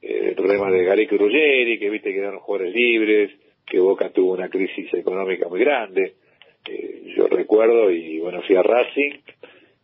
[0.02, 3.30] eh, el problema de Garico y Ruggeri, que viste que eran jugadores libres,
[3.66, 6.14] que Boca tuvo una crisis económica muy grande.
[6.68, 9.12] Eh, yo recuerdo y bueno, fui a Racing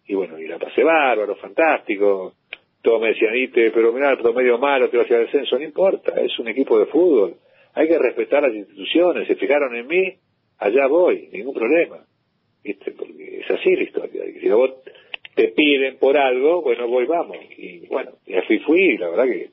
[0.06, 2.34] y bueno, y la pasé bárbaro, fantástico.
[2.82, 5.56] Todos me decían, pero mira, el promedio malo, te va hacia el descenso.
[5.56, 7.36] No importa, es un equipo de fútbol.
[7.74, 9.28] Hay que respetar las instituciones.
[9.28, 10.14] Se fijaron en mí,
[10.58, 12.04] allá voy, ningún problema.
[12.64, 12.92] ¿Viste?
[12.92, 14.24] Porque es así la historia.
[14.40, 14.70] Si vos
[15.34, 17.36] te piden por algo, bueno, voy, vamos.
[17.56, 19.50] Y bueno, y así fui, la verdad que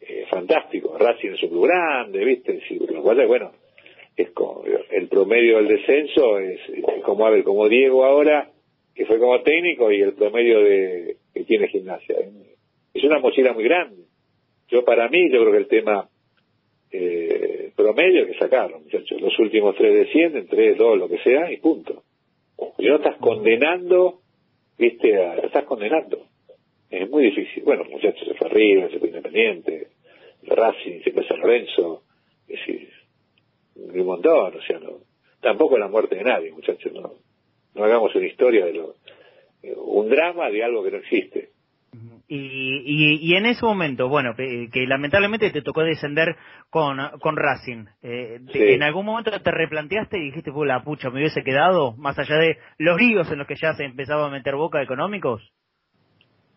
[0.00, 0.96] eh, fantástico.
[0.98, 2.60] Racing es un club grande, ¿viste?
[2.68, 3.52] Sí, bueno,
[4.16, 6.60] es como, el promedio del descenso es,
[7.02, 8.50] como, a ver, como Diego ahora,
[9.00, 12.16] que fue como técnico, y el promedio de que tiene gimnasia.
[12.92, 14.02] Es una mochila muy grande.
[14.68, 16.06] Yo para mí, yo creo que el tema
[16.92, 19.18] eh, promedio que sacaron, muchachos.
[19.18, 22.02] Los últimos tres descienden, tres, dos, lo que sea, y punto.
[22.76, 24.20] Y no estás condenando,
[24.76, 25.14] viste,
[25.46, 26.26] estás condenando.
[26.90, 27.62] Es muy difícil.
[27.62, 29.88] Bueno, muchachos, se fue arriba, se fue Independiente,
[30.42, 32.02] Racing, se fue San Lorenzo,
[32.46, 32.90] es decir,
[33.76, 34.98] un montón, o sea, no,
[35.40, 37.14] tampoco la muerte de nadie, muchachos, no,
[37.74, 38.94] no hagamos una historia de lo,
[39.76, 41.50] un drama de algo que no existe.
[42.32, 46.36] Y, y, en ese momento, bueno, que, lamentablemente te tocó descender
[46.70, 51.18] con, con Racing, eh, ¿en algún momento te replanteaste y dijiste, pues la pucha, me
[51.18, 54.54] hubiese quedado, más allá de los ríos en los que ya se empezaba a meter
[54.54, 55.42] boca económicos?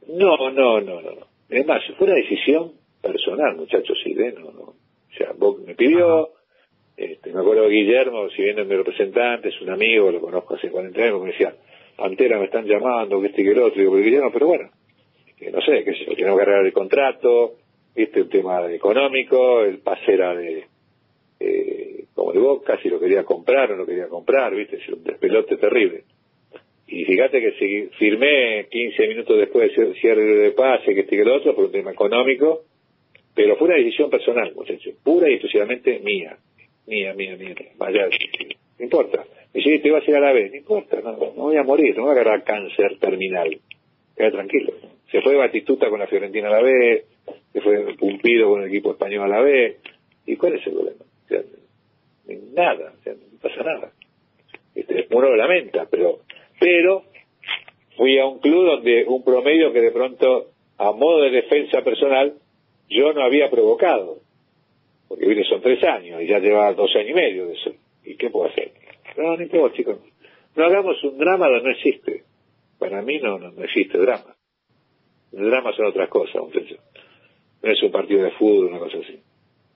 [0.07, 1.11] No, no, no, no.
[1.49, 4.35] Es más, fue una decisión personal, muchachos, sí, ¿eh?
[4.37, 4.61] no, no.
[4.61, 5.29] O sea,
[5.65, 6.29] me pidió,
[6.95, 10.69] este, me acuerdo Guillermo, si bien es mi representante, es un amigo, lo conozco hace
[10.69, 11.55] 40 años, me decía,
[11.95, 14.69] Pantera me están llamando, que este y que el otro, digo, Guillermo, pero bueno,
[15.51, 17.55] no sé, que si tenemos que arreglar el contrato,
[17.95, 20.65] este un tema económico, el pase era de,
[21.39, 25.03] eh, como de boca, si lo quería comprar o no quería comprar, viste, es un
[25.03, 26.03] despelote terrible.
[26.87, 31.17] Y fíjate que si firmé 15 minutos después de cierre de pase, que este y
[31.17, 32.61] que el otro, por un tema económico,
[33.35, 36.37] pero fue una decisión personal, muchachos, pura y exclusivamente mía,
[36.87, 39.23] mía, mía, mía, vaya, no importa.
[39.53, 41.95] Me dice, te vas a ir a la vez, no importa, no, voy a morir,
[41.95, 43.59] no voy a agarrar cáncer terminal,
[44.15, 44.73] queda tranquilo.
[45.11, 47.05] Se fue Batistuta con la Fiorentina a la vez,
[47.51, 49.77] se fue Pumpido con el equipo español a la vez.
[50.25, 51.03] ¿Y cuál es el problema?
[52.53, 53.91] nada, no pasa nada.
[54.75, 56.19] Este, uno lo lamenta, pero,
[56.59, 57.03] pero
[57.95, 62.33] fui a un club donde un promedio que de pronto, a modo de defensa personal,
[62.89, 64.17] yo no había provocado.
[65.13, 67.69] Porque vine son tres años y ya lleva dos años y medio de eso.
[68.03, 68.71] ¿Y qué puedo hacer?
[69.15, 69.99] No, ni puedo, chicos.
[70.55, 72.23] No hagamos un drama donde no existe.
[72.79, 74.35] Para mí no, no existe drama.
[75.31, 76.79] El drama son otras cosas, muchachos.
[77.61, 79.21] No es un partido de fútbol, una cosa así.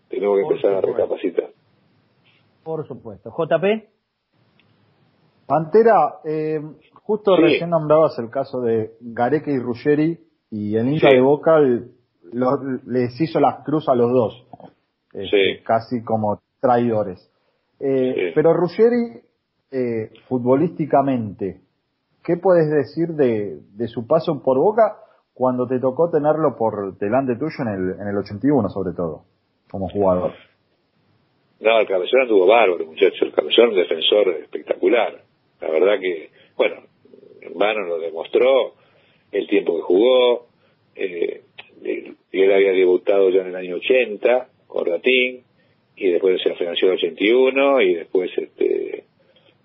[0.09, 1.49] Tenemos que empezar a recapacitar.
[2.63, 3.29] Por supuesto.
[3.29, 3.89] JP.
[5.45, 6.59] Pantera, eh,
[6.93, 10.17] justo recién nombrabas el caso de Gareca y Ruggeri
[10.49, 14.47] y el hincha de Boca les hizo las cruz a los dos,
[15.17, 17.31] este, casi como traidores.
[17.79, 19.21] Eh, pero Ruggeri,
[19.71, 21.61] eh, futbolísticamente,
[22.23, 24.97] ¿qué puedes decir de, de su paso por Boca
[25.37, 29.21] cuando te tocó tenerlo por delante tuyo en el, en el 81 sobre todo,
[29.69, 30.33] como jugador.
[31.59, 33.23] No, el Cabezón anduvo bárbaro, muchacho.
[33.23, 35.21] El Cabezón un defensor espectacular.
[35.61, 36.81] La verdad que, bueno,
[37.41, 38.73] en vano lo demostró
[39.31, 40.47] el tiempo que jugó.
[40.95, 41.41] Eh,
[41.83, 45.43] él había debutado ya en el año 80 con Ratín
[45.95, 49.03] y después se financió el 81 y después este,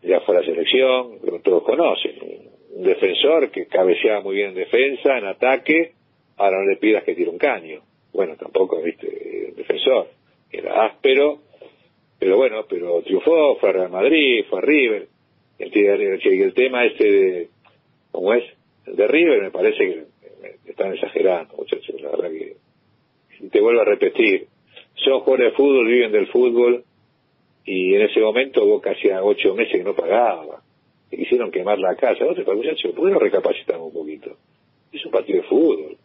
[0.03, 4.55] ya fue a la selección, lo todos conocen un defensor que cabeceaba muy bien en
[4.55, 5.93] defensa, en ataque,
[6.37, 7.83] ahora no le pidas que tire un caño.
[8.13, 10.09] Bueno, tampoco, viste, defensor.
[10.51, 11.41] Era áspero,
[12.19, 15.09] pero bueno, pero triunfó, fue a Real Madrid, fue a River.
[15.59, 17.49] El, el tema este de,
[18.11, 18.45] ¿cómo es?
[18.87, 22.57] El de River me parece que están exagerando, muchachos, la verdad que,
[23.51, 24.47] te vuelvo a repetir,
[24.95, 26.85] son jugadores de fútbol, viven del fútbol,
[27.65, 30.63] y en ese momento Boca hacía ocho meses que no pagaba
[31.13, 32.25] que quisieron quemar la casa.
[32.25, 34.35] Otro, muchachos, ¿por qué no recapacitamos un poquito?
[34.91, 35.97] Es un partido de fútbol.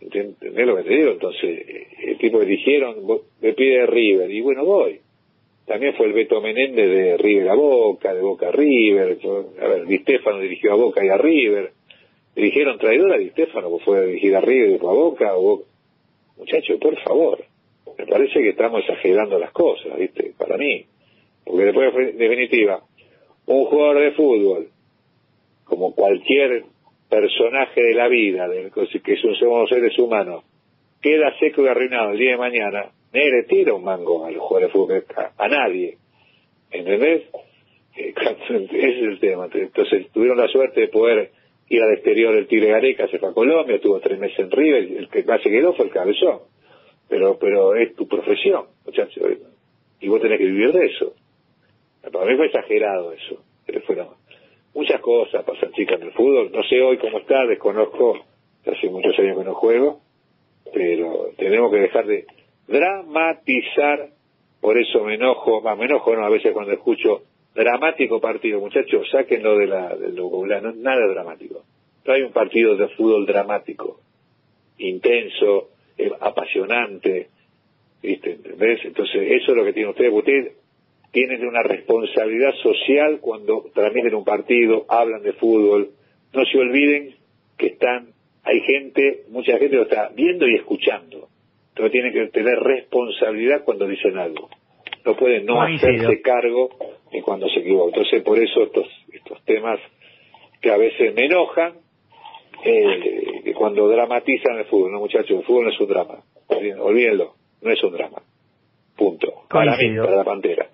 [0.00, 1.10] ¿Entendés lo que te digo?
[1.10, 1.66] Entonces,
[2.02, 2.96] el tipo que eligieron
[3.42, 4.98] me pide River, y bueno, voy.
[5.66, 9.18] También fue el Beto Menéndez de River a Boca, de Boca a River.
[9.60, 11.72] A ver, Di Stefano dirigió a Boca y a River.
[12.34, 15.36] Dirigieron traidor a Di Stefano, pues fue a dirigir a River y a Boca.
[15.36, 15.64] O
[16.38, 17.44] Muchachos, por favor.
[18.00, 20.32] Me parece que estamos exagerando las cosas, ¿viste?
[20.38, 20.86] Para mí.
[21.44, 22.80] Porque después, en definitiva,
[23.46, 24.68] un jugador de fútbol,
[25.64, 26.64] como cualquier
[27.10, 30.44] personaje de la vida, de, que somos seres humanos,
[31.02, 34.68] queda seco y arruinado el día de mañana, nadie le tira un mango al jugador
[34.68, 35.04] de fútbol,
[35.36, 35.98] a, nadie.
[36.70, 37.24] ¿Entendés?
[37.96, 38.14] Eh,
[38.48, 39.46] ese es el tema.
[39.52, 41.32] Entonces tuvieron la suerte de poder
[41.68, 44.84] ir al exterior el Tigre Gareca, se fue a Colombia, tuvo tres meses en River,
[44.98, 46.40] el que más se quedó fue el cabezón.
[47.10, 49.22] Pero, pero es tu profesión, muchachos,
[50.00, 51.12] y vos tenés que vivir de eso.
[52.10, 53.42] Para mí fue exagerado eso.
[53.66, 54.16] Pero
[54.74, 56.50] muchas cosas pasan chicas en el fútbol.
[56.52, 58.16] No sé hoy cómo está, desconozco,
[58.64, 60.00] hace muchos años que no juego,
[60.72, 62.26] pero tenemos que dejar de
[62.66, 64.10] dramatizar.
[64.60, 67.22] Por eso me enojo, más me enojo no a veces cuando escucho
[67.54, 68.60] dramático partido.
[68.60, 71.64] Muchachos, sáquenlo de la, del vocabulario, no, nada dramático.
[72.04, 74.00] No hay un partido de fútbol dramático,
[74.78, 75.70] intenso,
[76.06, 77.28] eh, apasionante,
[78.02, 78.32] ¿viste?
[78.32, 78.80] ¿Entendés?
[78.84, 80.10] Entonces, eso es lo que tiene usted.
[80.10, 80.52] Usted
[81.12, 85.90] tienen una responsabilidad social cuando transmiten un partido, hablan de fútbol.
[86.32, 87.14] No se olviden
[87.58, 88.08] que están,
[88.44, 91.28] hay gente, mucha gente lo está viendo y escuchando.
[91.70, 94.48] Entonces tienen que tener responsabilidad cuando dicen algo.
[95.04, 96.70] No pueden no hacerse cargo
[97.10, 97.88] de cuando se equivocan.
[97.88, 99.80] Entonces por eso estos, estos temas
[100.60, 101.74] que a veces me enojan,
[102.64, 103.19] eh,
[103.60, 106.22] cuando dramatizan el fútbol, no muchachos, el fútbol no es un drama.
[106.48, 108.22] Olvídenlo, no es un drama.
[108.96, 109.42] Punto.
[109.50, 110.70] Para mí, para la Pantera.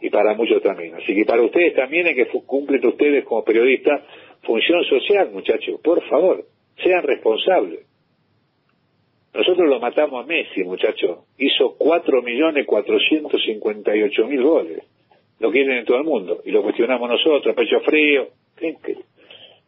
[0.00, 0.96] Y para muchos también.
[0.96, 4.02] Así que para ustedes también hay que cumplen ustedes como periodistas
[4.42, 5.80] función social, muchachos.
[5.80, 6.44] Por favor,
[6.82, 7.86] sean responsables.
[9.32, 11.18] Nosotros lo matamos a Messi, muchachos.
[11.38, 14.82] Hizo 4.458.000 goles.
[15.38, 16.42] Lo quieren en todo el mundo.
[16.44, 18.26] Y lo cuestionamos nosotros, pecho frío.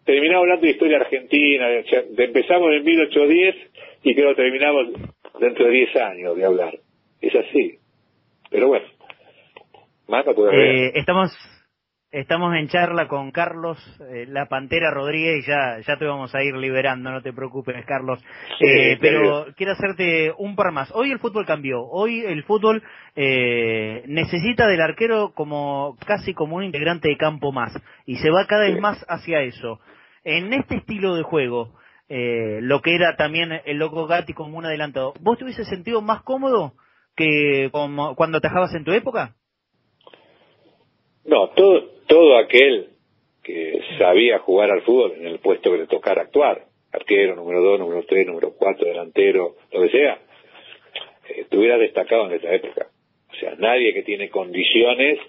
[0.07, 1.67] Terminamos hablando de historia argentina.
[2.17, 3.57] empezamos en 1810
[4.05, 4.87] y creo que terminamos
[5.41, 6.79] dentro de 10 años de hablar.
[7.21, 7.79] Es así.
[8.51, 8.87] Pero bueno,
[10.53, 11.37] eh, estamos
[12.13, 13.77] estamos en charla con Carlos
[14.09, 17.85] eh, La Pantera Rodríguez y ya, ya te vamos a ir liberando, no te preocupes,
[17.85, 18.25] Carlos.
[18.61, 20.91] Eh, pero quiero hacerte un par más.
[20.95, 21.83] Hoy el fútbol cambió.
[21.83, 22.83] Hoy el fútbol
[23.17, 27.73] necesita del arquero como casi como un integrante de campo más
[28.07, 29.81] y se va cada vez más hacia eso.
[30.29, 31.75] En este estilo de juego,
[32.09, 36.25] lo que era también el loco Gatti como un adelantado, ¿vos te hubiese sentido más
[36.25, 36.73] cómodo
[37.15, 39.37] que como cuando atajabas en tu época?
[41.25, 42.89] No, todo, todo aquel
[43.45, 47.79] que sabía jugar al fútbol en el puesto que le tocara actuar, arquero, número dos,
[47.79, 50.19] número tres, número cuatro, delantero, lo que sea,
[51.37, 52.89] estuviera destacado en esa época.
[53.31, 55.21] O sea, nadie que tiene condiciones,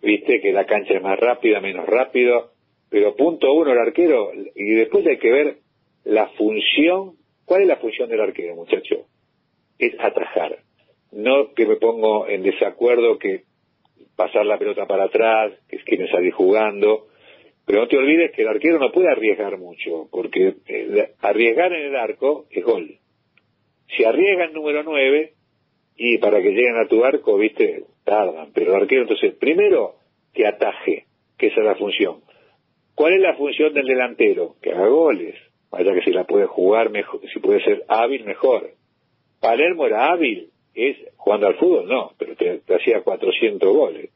[0.00, 2.52] viste que la cancha es más rápida, menos rápido,
[2.90, 5.56] pero punto uno el arquero, y después hay que ver
[6.04, 7.12] la función,
[7.46, 9.06] ¿cuál es la función del arquero, muchacho?
[9.78, 10.58] Es atajar.
[11.12, 13.44] No que me pongo en desacuerdo que
[14.16, 17.06] pasar la pelota para atrás, que quien salir jugando.
[17.64, 21.86] Pero no te olvides que el arquero no puede arriesgar mucho, porque eh, arriesgar en
[21.86, 22.98] el arco es gol.
[23.96, 25.32] Si arriesga el número 9,
[25.96, 28.50] y para que lleguen a tu arco, viste, tardan.
[28.52, 29.96] Pero el arquero, entonces, primero,
[30.32, 32.20] que ataje, que esa es la función.
[33.00, 34.56] ¿Cuál es la función del delantero?
[34.60, 35.34] Que haga goles.
[35.70, 38.72] Vaya que si la puede jugar mejor, si puede ser hábil, mejor.
[39.40, 40.50] Palermo era hábil,
[41.16, 44.10] jugando al fútbol, no, pero te, hacía 400 goles.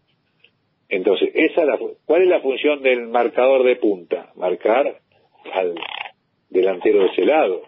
[0.91, 4.33] Entonces, esa la, ¿cuál es la función del marcador de punta?
[4.37, 4.99] Marcar
[5.55, 5.75] al
[6.51, 7.63] delantero de ese lado.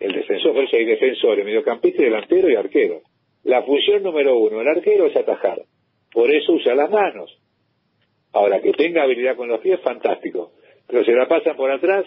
[0.00, 3.02] El defensor, por eso hay defensores, mediocampista, delantero y arquero.
[3.42, 5.60] La función número uno, el arquero es atajar.
[6.10, 7.38] Por eso usa las manos.
[8.34, 10.52] Ahora, que tenga habilidad con los pies, fantástico.
[10.88, 12.04] Pero si la pasan por atrás,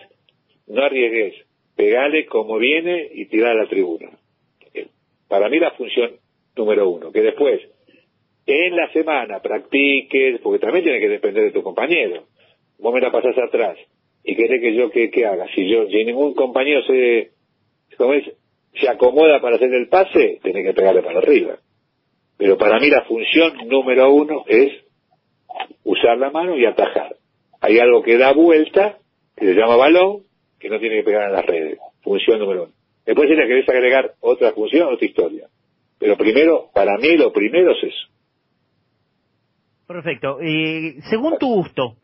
[0.68, 1.36] no arriesgues.
[1.76, 4.10] Pegale como viene y tirar a la tribuna.
[5.30, 6.18] Para mí la función
[6.56, 7.62] número uno, que después
[8.46, 12.26] en la semana practiques, porque también tiene que depender de tu compañero.
[12.80, 13.78] Vos me la pasás atrás
[14.24, 15.48] y querés que yo qué, haga.
[15.56, 17.32] Si yo, si ningún compañero se,
[18.74, 21.58] se acomoda para hacer el pase, tiene que pegarle para arriba.
[22.38, 24.87] Pero para mí la función número uno es
[25.88, 27.16] usar la mano y atajar.
[27.62, 28.98] Hay algo que da vuelta,
[29.36, 30.24] que se llama balón,
[30.60, 31.80] que no tiene que pegar en las redes.
[32.02, 32.74] Función número uno.
[33.06, 35.48] Después si le querés agregar otra función, otra historia.
[35.98, 38.08] Pero primero, para mí lo primero es eso.
[39.88, 40.40] Perfecto.
[40.44, 41.96] Y según tu gusto,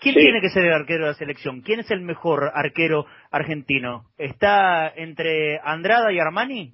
[0.00, 1.60] ¿quién tiene que ser el arquero de la selección?
[1.60, 4.06] ¿Quién es el mejor arquero argentino?
[4.18, 6.72] ¿Está entre Andrada y Armani?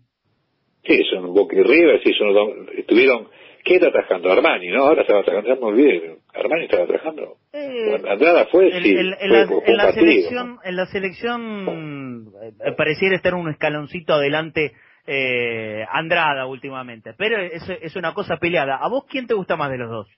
[0.85, 3.29] Sí, son Boca y River, sí, son, estuvieron
[3.65, 4.31] ¿Qué está atajando?
[4.31, 4.85] Armani, ¿no?
[4.85, 7.37] Ahora estaba atajando, no me Armani estaba atajando.
[7.53, 8.95] Eh, Andrada fue, sí.
[8.97, 12.33] en, la, selección, en la selección
[12.65, 14.73] eh, pareciera estar un escaloncito adelante
[15.07, 18.77] eh, Andrada últimamente, pero es, es una cosa peleada.
[18.77, 20.09] ¿A vos quién te gusta más de los dos?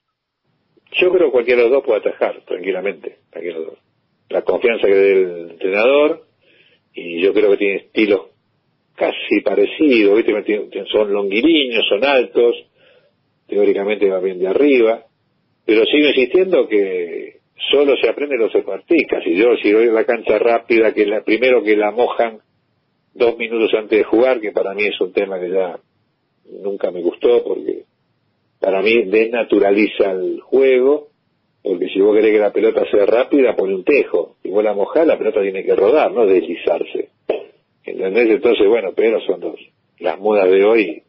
[0.93, 3.83] Yo creo que cualquiera de los dos puede atajar tranquilamente, cualquiera de los dos.
[4.29, 6.23] La confianza que del entrenador
[6.93, 8.21] y yo creo que tiene estilos
[8.95, 10.85] casi parecidos, ¿viste?
[10.91, 12.55] son longuiliños, son altos,
[13.53, 15.03] teóricamente va bien de arriba,
[15.65, 17.37] pero sigo insistiendo que
[17.71, 19.21] solo se aprende los se practica.
[19.23, 22.39] Si yo, si doy la cancha rápida, que la, primero que la mojan
[23.13, 25.79] dos minutos antes de jugar, que para mí es un tema que ya
[26.61, 27.83] nunca me gustó, porque
[28.59, 31.09] para mí desnaturaliza el juego,
[31.61, 34.35] porque si vos querés que la pelota sea rápida, pone un tejo.
[34.43, 37.09] Y vos la mojás, la pelota tiene que rodar, no deslizarse.
[37.85, 38.29] ¿Entendés?
[38.29, 39.59] Entonces, bueno, pero son dos.
[39.99, 41.03] Las modas de hoy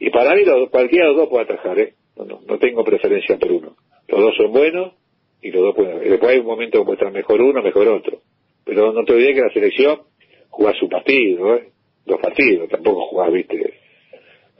[0.00, 1.94] y para mí cualquiera de los dos puede atajar, ¿eh?
[2.16, 3.76] No, no, tengo preferencia por uno.
[4.08, 4.94] Los dos son buenos
[5.42, 6.00] y los dos pueden.
[6.00, 8.22] Después hay un momento que estar mejor uno, mejor otro.
[8.64, 10.00] Pero no te olvides que la selección
[10.48, 11.68] juega su partido, ¿eh?
[12.06, 13.74] Dos partidos, tampoco jugás, viste,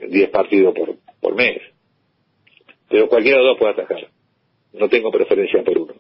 [0.09, 1.61] diez partidos por, por mes.
[2.89, 4.11] pero cualquiera de los dos puede atajar.
[4.75, 5.95] No tengo preferencia por uno.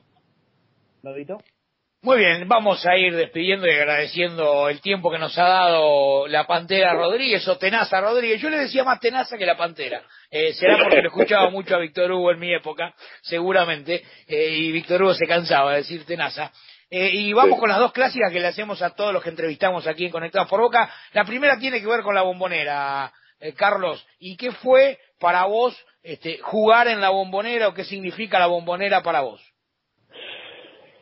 [2.03, 6.46] Muy bien, vamos a ir despidiendo y agradeciendo el tiempo que nos ha dado la
[6.46, 8.40] Pantera Rodríguez o Tenaza Rodríguez.
[8.40, 10.03] Yo le decía más Tenaza que la Pantera.
[10.30, 14.72] Eh, será porque lo escuchaba mucho a Víctor Hugo en mi época, seguramente, eh, y
[14.72, 16.51] Víctor Hugo se cansaba de decir Tenaza.
[16.88, 19.86] Eh, y vamos con las dos clásicas que le hacemos a todos los que entrevistamos
[19.86, 20.90] aquí en Conectados por Boca.
[21.12, 23.12] La primera tiene que ver con la bombonera,
[23.57, 24.03] Carlos.
[24.18, 29.03] ¿Y qué fue para vos este, jugar en la bombonera o qué significa la bombonera
[29.03, 29.49] para vos?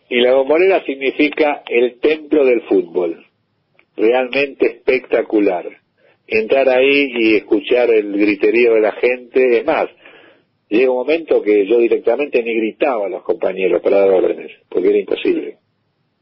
[0.08, 3.26] Y la bombonera significa el templo del fútbol.
[3.96, 5.66] Realmente espectacular.
[6.26, 9.58] Entrar ahí y escuchar el griterío de la gente.
[9.58, 9.88] Es más,
[10.68, 14.88] llega un momento que yo directamente ni gritaba a los compañeros para dar órdenes, porque
[14.88, 15.56] era imposible.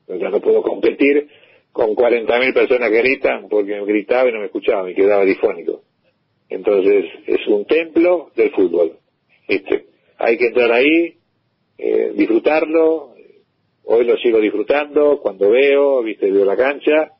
[0.09, 1.29] Ya no puedo competir
[1.73, 5.83] con 40.000 personas que gritan porque me gritaba y no me escuchaba, me quedaba difónico.
[6.49, 8.99] Entonces, es un templo del fútbol.
[9.49, 9.87] Este,
[10.19, 11.17] hay que entrar ahí,
[11.79, 13.16] eh, disfrutarlo,
[13.87, 17.13] hoy lo sigo disfrutando cuando veo, viste, veo la cancha,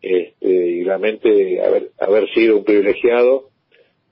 [0.00, 3.50] este, y realmente haber, haber sido un privilegiado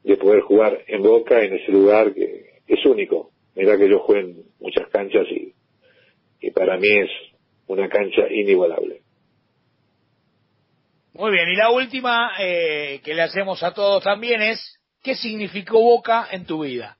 [0.02, 3.30] de poder jugar en Boca en ese lugar que es único.
[3.54, 5.54] Mira que yo juego en muchas canchas y,
[6.40, 7.10] y para mí es
[7.66, 9.00] una cancha inigualable.
[11.14, 15.80] Muy bien, y la última eh, que le hacemos a todos también es, ¿qué significó
[15.80, 16.98] Boca en tu vida?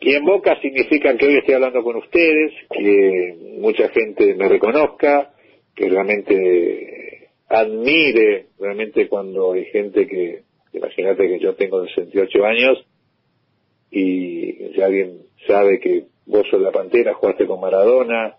[0.00, 5.34] Y en Boca significa que hoy estoy hablando con ustedes, que mucha gente me reconozca,
[5.74, 10.42] que realmente admire, realmente cuando hay gente que,
[10.72, 12.86] imagínate que yo tengo 68 años
[13.90, 18.36] y si alguien sabe que vos sos la pantera, jugaste con Maradona,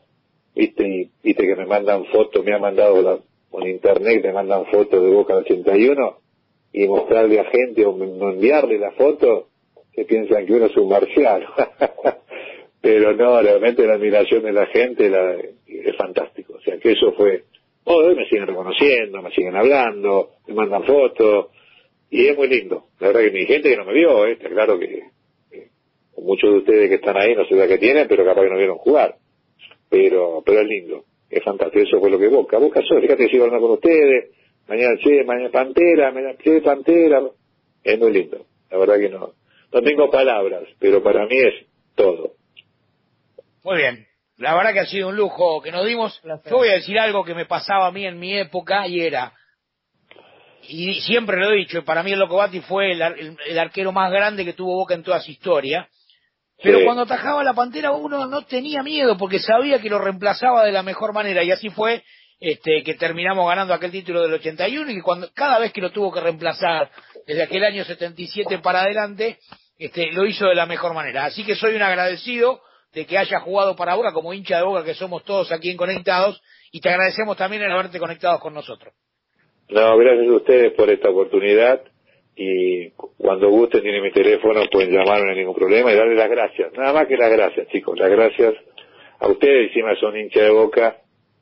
[0.56, 3.20] viste, y viste que me mandan fotos, me han mandado la,
[3.52, 6.18] por internet, me mandan fotos de Boca 81
[6.74, 8.02] y mostrarle a gente o
[8.32, 9.50] enviarle la foto,
[9.94, 11.46] que piensan que uno es un marcial.
[12.82, 15.36] Pero no, realmente la admiración de la gente la,
[15.68, 16.54] es fantástico.
[16.56, 17.44] O sea, que eso fue...
[17.84, 21.48] hoy me siguen reconociendo, me siguen hablando, me mandan fotos,
[22.10, 22.86] y es muy lindo.
[23.00, 24.34] La verdad que mi gente que no me vio, ¿eh?
[24.34, 25.04] está claro que,
[26.18, 28.78] muchos de ustedes que están ahí no sé qué tienen, pero capaz que no vieron
[28.78, 29.16] jugar.
[29.90, 32.58] Pero, pero es lindo, es fantástico, eso fue lo que Boca.
[32.58, 34.32] Boca solo, fíjate que sigo hablando con ustedes,
[34.68, 37.22] mañana che, mañana Pantera, mañana che, Pantera,
[37.84, 38.46] es muy lindo.
[38.70, 39.34] La verdad que no,
[39.74, 41.66] no tengo palabras, pero para mí es
[41.96, 42.34] todo.
[43.64, 44.08] Muy bien.
[44.38, 46.20] La verdad que ha sido un lujo que nos dimos.
[46.50, 49.34] Yo voy a decir algo que me pasaba a mí en mi época y era,
[50.68, 54.54] y siempre lo he dicho, para mí el Locobati fue el, arquero más grande que
[54.54, 55.88] tuvo Boca en toda su historia.
[56.64, 60.72] Pero cuando atajaba la Pantera uno no tenía miedo porque sabía que lo reemplazaba de
[60.72, 62.04] la mejor manera y así fue
[62.40, 65.92] este, que terminamos ganando aquel título del 81 y que cuando, cada vez que lo
[65.92, 66.92] tuvo que reemplazar
[67.26, 69.40] desde aquel año 77 para adelante,
[69.82, 71.26] este, lo hizo de la mejor manera.
[71.26, 72.62] Así que soy un agradecido
[72.94, 75.78] de que haya jugado para Boca como hincha de Boca que somos todos aquí en
[75.78, 76.40] Conectados
[76.72, 78.94] y te agradecemos también el haberte conectado con nosotros.
[79.70, 81.82] No, gracias a ustedes por esta oportunidad
[82.36, 86.30] y cuando gusten tienen mi teléfono, pueden llamar, no hay ningún problema y darle las
[86.30, 86.74] gracias.
[86.74, 88.54] Nada más que las gracias, chicos, las gracias
[89.20, 90.98] a ustedes, encima son hincha de Boca.